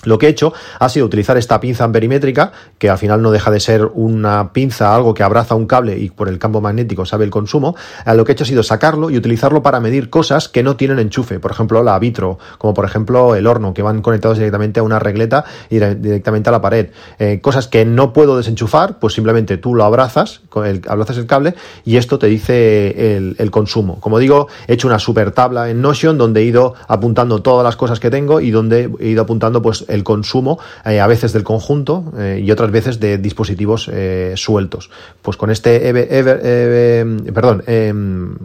lo 0.06 0.18
que 0.18 0.26
he 0.26 0.30
hecho 0.30 0.54
ha 0.78 0.88
sido 0.88 1.04
utilizar 1.04 1.36
esta 1.36 1.60
pinza 1.60 1.84
amperimétrica, 1.84 2.52
que 2.78 2.88
al 2.88 2.96
final 2.96 3.20
no 3.20 3.30
deja 3.30 3.50
de 3.50 3.60
ser 3.60 3.90
una 3.92 4.52
pinza, 4.52 4.94
algo 4.94 5.12
que 5.12 5.22
abraza 5.22 5.54
un 5.54 5.66
cable 5.66 5.98
y 5.98 6.10
por 6.10 6.28
el 6.28 6.38
campo 6.38 6.60
magnético 6.60 7.04
sabe 7.04 7.24
el 7.24 7.30
consumo. 7.30 7.76
Eh, 8.06 8.14
lo 8.14 8.24
que 8.24 8.32
he 8.32 8.34
hecho 8.34 8.44
ha 8.44 8.46
sido 8.46 8.62
sacarlo 8.62 9.10
y 9.10 9.16
utilizarlo 9.16 9.62
para 9.62 9.80
medir 9.80 10.08
cosas 10.08 10.48
que 10.48 10.62
no 10.62 10.76
tienen 10.76 10.98
enchufe, 10.98 11.40
por 11.40 11.50
ejemplo 11.50 11.82
la 11.82 11.98
vitro, 11.98 12.38
como 12.58 12.72
por 12.72 12.84
ejemplo 12.84 13.34
el 13.34 13.46
horno, 13.46 13.74
que 13.74 13.82
van 13.82 14.00
conectados 14.00 14.38
directamente 14.38 14.80
a 14.80 14.84
una 14.84 14.98
regleta 14.98 15.44
y 15.68 15.78
directamente 15.78 16.48
a 16.48 16.52
la 16.52 16.60
pared. 16.60 16.90
Eh, 17.18 17.40
cosas 17.42 17.66
que 17.66 17.84
no 17.84 18.12
puedo 18.12 18.36
desenchufar, 18.36 18.98
pues 19.00 19.14
simplemente 19.14 19.58
tú 19.58 19.74
lo 19.74 19.84
abrazas, 19.84 20.40
abrazas 20.88 21.18
el 21.18 21.26
cable 21.26 21.54
y 21.84 21.96
esto 21.96 22.18
te 22.18 22.28
dice 22.28 23.16
el, 23.16 23.34
el 23.38 23.50
consumo. 23.50 24.00
Como 24.00 24.20
digo, 24.20 24.46
he 24.68 24.74
hecho 24.74 24.86
una 24.86 25.00
super 25.00 25.32
tabla 25.32 25.68
en 25.68 25.82
Notion 25.82 26.16
donde 26.16 26.40
he 26.40 26.44
ido 26.44 26.74
apuntando 26.86 27.42
todas 27.42 27.64
las 27.64 27.76
cosas 27.76 27.98
que 27.98 28.10
tengo 28.10 28.40
y 28.40 28.52
donde 28.52 28.90
he 29.00 29.08
ido 29.08 29.22
apuntando 29.22 29.62
pues 29.62 29.84
el 29.96 30.04
consumo 30.04 30.58
eh, 30.84 31.00
a 31.00 31.06
veces 31.06 31.32
del 31.32 31.42
conjunto 31.42 32.12
eh, 32.16 32.40
y 32.44 32.50
otras 32.50 32.70
veces 32.70 33.00
de 33.00 33.18
dispositivos 33.18 33.90
eh, 33.92 34.34
sueltos. 34.36 34.90
Pues 35.22 35.36
con 35.36 35.50
este 35.50 35.76
perdón, 37.32 37.62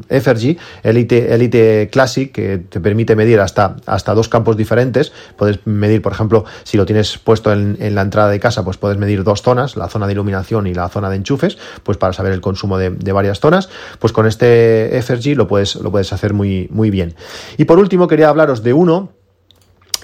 FRG 0.10 0.58
Elite, 0.84 1.34
Elite 1.34 1.90
Classic 1.92 2.32
que 2.32 2.58
te 2.58 2.80
permite 2.80 3.16
medir 3.16 3.40
hasta, 3.40 3.76
hasta 3.86 4.14
dos 4.14 4.30
campos 4.30 4.58
diferentes, 4.58 5.12
puedes 5.38 5.60
medir, 5.66 6.02
por 6.02 6.14
ejemplo, 6.14 6.46
si 6.64 6.78
lo 6.78 6.86
tienes 6.86 7.18
puesto 7.18 7.52
en, 7.52 7.78
la 7.94 8.02
entrada 8.02 8.30
de 8.30 8.40
casa, 8.40 8.64
pues 8.64 8.78
puedes 8.78 8.98
medir 8.98 9.24
dos 9.24 9.42
zonas, 9.42 9.76
la 9.76 9.90
zona 9.90 10.08
de 10.08 10.14
iluminación 10.14 10.68
y 10.68 10.74
la 10.74 10.90
zona 10.90 11.10
de 11.10 11.18
enchufes, 11.18 11.58
pues 11.84 11.98
para 11.98 12.14
saber 12.14 12.32
el 12.34 12.42
consumo 12.42 12.78
de, 12.78 13.12
varias 13.12 13.40
zonas, 13.40 13.70
pues 14.00 14.14
con 14.14 14.26
este 14.26 14.90
FRG 15.02 15.36
lo 15.36 15.48
puedes, 15.48 15.76
lo 15.76 15.92
puedes 15.92 16.14
hacer 16.14 16.34
muy, 16.34 16.68
muy 16.72 16.90
bien. 16.90 17.16
Y 17.58 17.66
por 17.66 17.78
último 17.78 18.08
quería 18.08 18.30
hablaros 18.30 18.64
de 18.64 18.74
uno 18.74 19.21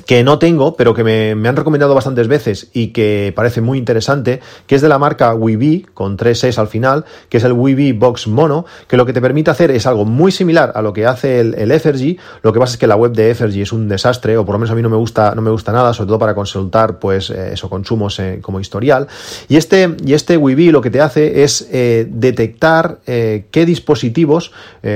que 0.08 0.24
no 0.24 0.40
tengo, 0.40 0.76
pero 0.76 0.94
que 0.94 1.04
me, 1.04 1.48
han 1.48 1.56
recomendado 1.56 1.94
bastantes 1.94 2.28
veces 2.28 2.70
y 2.74 2.88
que 2.88 3.32
parece 3.36 3.62
muy 3.62 3.78
interesante, 3.78 4.40
que 4.66 4.76
es 4.76 4.82
de 4.82 4.90
la 4.90 4.98
marca 4.98 5.36
Weebee, 5.36 5.86
con 5.94 6.18
tres 6.18 6.44
S 6.44 6.60
al 6.60 6.68
final, 6.68 7.06
que 7.30 7.38
es 7.38 7.44
el 7.44 7.54
Weebee 7.54 7.94
Box 7.94 8.28
Mono, 8.28 8.66
que 8.88 8.98
lo 8.98 9.06
que 9.06 9.14
te 9.14 9.22
permite 9.22 9.52
hacer 9.52 9.70
es 9.70 9.86
algo 9.86 10.06
muy 10.06 10.32
similar 10.32 10.72
a 10.74 10.82
lo 10.82 10.94
que 10.94 11.06
hace 11.06 11.40
el, 11.40 11.54
el 11.56 11.68
lo 12.42 12.54
que 12.54 12.60
pasa 12.60 12.74
es 12.74 12.78
que 12.78 12.88
la 12.88 12.96
web 12.96 13.12
de 13.12 13.30
Effergy 13.30 13.62
es 13.62 13.72
un 13.72 13.88
desastre, 13.88 14.38
o 14.38 14.46
por 14.46 14.54
lo 14.54 14.60
menos 14.60 14.72
a 14.72 14.76
mí 14.76 14.82
no 14.82 14.90
me 14.90 14.98
gusta, 14.98 15.36
no 15.36 15.42
me 15.42 15.52
gusta 15.52 15.72
nada, 15.72 15.94
sobre 15.94 16.08
todo 16.08 16.20
para 16.20 16.34
consultar, 16.34 17.00
pues, 17.00 17.30
eh, 17.30 17.52
eso, 17.54 17.70
consumos 17.70 18.20
eh, 18.20 18.40
como 18.42 18.60
historial. 18.60 19.08
Y 19.48 19.58
este, 19.58 19.96
y 20.06 20.14
este 20.14 20.38
Weebee 20.38 20.72
lo 20.72 20.82
que 20.82 20.90
te 20.90 21.02
hace 21.02 21.44
es 21.44 21.68
eh, 21.72 22.08
detectar 22.10 23.00
qué 23.06 23.66
dispositivos, 23.66 24.52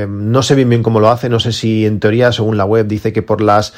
no 0.08 0.44
sé 0.44 0.56
bien 0.56 0.70
bien 0.70 0.84
cómo 0.84 1.00
lo 1.00 1.10
hace, 1.10 1.30
no 1.30 1.40
sé 1.40 1.52
si 1.52 1.86
en 1.86 2.00
teoría, 2.00 2.32
según 2.32 2.58
la 2.58 2.66
web, 2.66 2.88
dice 2.88 3.12
que 3.12 3.22
por 3.22 3.42
las 3.42 3.74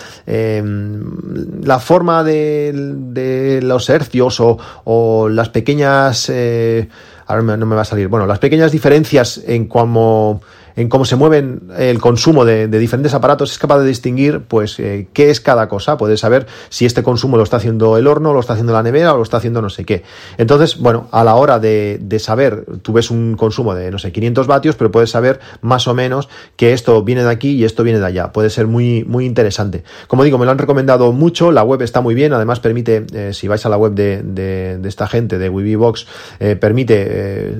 la 1.63 1.79
forma 1.79 2.23
de, 2.23 3.59
los 3.63 3.89
hercios 3.89 4.39
o, 4.39 5.29
las 5.29 5.49
pequeñas... 5.49 6.29
Eh, 6.29 6.87
ahora 7.25 7.57
no 7.57 7.65
me 7.65 7.75
va 7.75 7.81
a 7.81 7.85
salir. 7.85 8.07
Bueno, 8.07 8.25
las 8.25 8.39
pequeñas 8.39 8.71
diferencias 8.71 9.41
en 9.45 9.67
cómo 9.67 10.41
en 10.75 10.89
cómo 10.89 11.05
se 11.05 11.15
mueven 11.15 11.69
el 11.77 11.99
consumo 11.99 12.45
de, 12.45 12.67
diferentes 12.67 13.13
aparatos, 13.13 13.51
es 13.51 13.59
capaz 13.59 13.79
de 13.79 13.87
distinguir 13.87 14.41
pues 14.41 14.79
eh, 14.79 15.07
qué 15.13 15.29
es 15.29 15.39
cada 15.39 15.67
cosa. 15.67 15.97
Puedes 15.97 16.19
saber 16.19 16.47
si 16.69 16.85
este 16.85 17.03
consumo 17.03 17.37
lo 17.37 17.43
está 17.43 17.57
haciendo 17.57 17.97
el 17.97 18.07
horno, 18.07 18.33
lo 18.33 18.39
está 18.39 18.53
haciendo 18.53 18.73
la 18.73 18.83
nevera 18.83 19.13
o 19.13 19.17
lo 19.17 19.23
está 19.23 19.37
haciendo 19.37 19.61
no 19.61 19.69
sé 19.69 19.85
qué. 19.85 20.03
Entonces, 20.37 20.77
bueno, 20.79 21.07
a 21.11 21.23
la 21.23 21.35
hora 21.35 21.59
de, 21.59 21.99
saber, 22.19 22.65
tú 22.81 22.93
ves 22.93 23.11
un 23.11 23.35
consumo 23.35 23.75
de, 23.75 23.91
no 23.91 23.99
sé, 23.99 24.11
500 24.11 24.47
vatios, 24.47 24.75
pero 24.75 24.91
puedes 24.91 25.09
saber 25.09 25.39
más 25.61 25.87
o 25.87 25.93
menos 25.93 26.29
que 26.55 26.73
esto 26.73 27.03
viene 27.03 27.23
de 27.23 27.29
aquí 27.29 27.51
y 27.51 27.65
esto 27.65 27.83
viene 27.83 27.99
de 27.99 28.05
allá. 28.05 28.31
Puede 28.31 28.49
ser 28.49 28.67
muy, 28.67 29.03
muy 29.03 29.25
interesante. 29.25 29.83
Como 30.07 30.23
digo, 30.23 30.37
me 30.37 30.45
lo 30.45 30.51
han 30.51 30.57
recomendado 30.57 31.11
mucho, 31.11 31.51
la 31.51 31.63
web 31.63 31.81
está 31.81 32.01
muy 32.01 32.15
bien, 32.15 32.33
además 32.33 32.59
permite, 32.59 33.05
eh, 33.13 33.33
si 33.33 33.47
vais 33.47 33.65
a 33.65 33.69
la 33.69 33.77
web 33.77 33.93
de, 33.93 34.79
esta 34.83 35.07
gente, 35.07 35.37
de 35.37 35.49
WeBox, 35.49 36.07
eh, 36.39 36.55
permite 36.55 37.53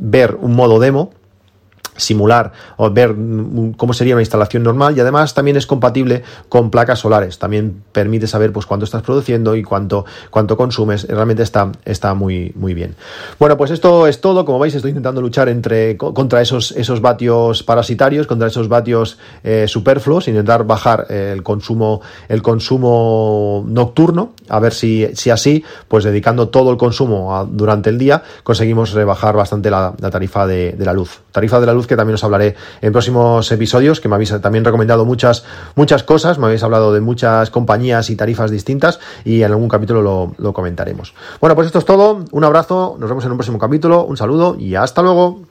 ver 0.00 0.36
un 0.40 0.54
modo 0.54 0.78
demo 0.78 1.12
simular 2.00 2.52
o 2.76 2.90
ver 2.90 3.14
cómo 3.76 3.92
sería 3.92 4.14
una 4.14 4.22
instalación 4.22 4.62
normal 4.62 4.96
y 4.96 5.00
además 5.00 5.34
también 5.34 5.56
es 5.56 5.66
compatible 5.66 6.22
con 6.48 6.70
placas 6.70 6.98
solares. 6.98 7.38
También 7.38 7.82
permite 7.92 8.26
saber 8.26 8.52
pues 8.52 8.66
cuánto 8.66 8.84
estás 8.84 9.02
produciendo 9.02 9.54
y 9.56 9.62
cuánto, 9.62 10.04
cuánto 10.30 10.56
consumes. 10.56 11.06
Realmente 11.06 11.42
está, 11.42 11.70
está 11.84 12.14
muy, 12.14 12.52
muy 12.56 12.74
bien. 12.74 12.96
Bueno, 13.38 13.56
pues 13.56 13.70
esto 13.70 14.06
es 14.06 14.20
todo. 14.20 14.44
Como 14.44 14.58
veis, 14.58 14.74
estoy 14.74 14.90
intentando 14.90 15.20
luchar 15.20 15.48
entre, 15.48 15.96
contra 15.96 16.40
esos, 16.40 16.72
esos 16.72 17.00
vatios 17.00 17.62
parasitarios, 17.62 18.26
contra 18.26 18.48
esos 18.48 18.68
vatios 18.68 19.18
eh, 19.44 19.66
superfluos, 19.68 20.28
intentar 20.28 20.64
bajar 20.64 21.06
el 21.10 21.42
consumo, 21.42 22.00
el 22.28 22.42
consumo 22.42 23.64
nocturno, 23.66 24.32
a 24.48 24.60
ver 24.60 24.72
si, 24.72 25.08
si 25.14 25.30
así, 25.30 25.64
pues 25.88 26.04
dedicando 26.04 26.48
todo 26.48 26.70
el 26.70 26.76
consumo 26.76 27.48
durante 27.50 27.90
el 27.90 27.98
día, 27.98 28.22
conseguimos 28.42 28.92
rebajar 28.92 29.36
bastante 29.36 29.70
la, 29.70 29.92
tarifa 30.10 30.46
de 30.46 30.76
la 30.78 30.92
luz. 30.92 31.20
Tarifa 31.32 31.60
de 31.60 31.66
la 31.66 31.74
luz 31.74 31.86
que 31.90 31.96
también 31.96 32.14
os 32.14 32.24
hablaré 32.24 32.54
en 32.80 32.92
próximos 32.92 33.50
episodios, 33.50 34.00
que 34.00 34.08
me 34.08 34.14
habéis 34.14 34.32
también 34.40 34.64
recomendado 34.64 35.04
muchas, 35.04 35.44
muchas 35.74 36.04
cosas, 36.04 36.38
me 36.38 36.46
habéis 36.46 36.62
hablado 36.62 36.94
de 36.94 37.00
muchas 37.00 37.50
compañías 37.50 38.08
y 38.10 38.16
tarifas 38.16 38.50
distintas 38.50 39.00
y 39.24 39.42
en 39.42 39.50
algún 39.50 39.68
capítulo 39.68 40.00
lo, 40.00 40.32
lo 40.38 40.52
comentaremos. 40.52 41.14
Bueno, 41.40 41.56
pues 41.56 41.66
esto 41.66 41.80
es 41.80 41.84
todo, 41.84 42.24
un 42.30 42.44
abrazo, 42.44 42.96
nos 42.98 43.08
vemos 43.08 43.24
en 43.24 43.32
un 43.32 43.38
próximo 43.38 43.58
capítulo, 43.58 44.04
un 44.04 44.16
saludo 44.16 44.56
y 44.56 44.76
hasta 44.76 45.02
luego. 45.02 45.49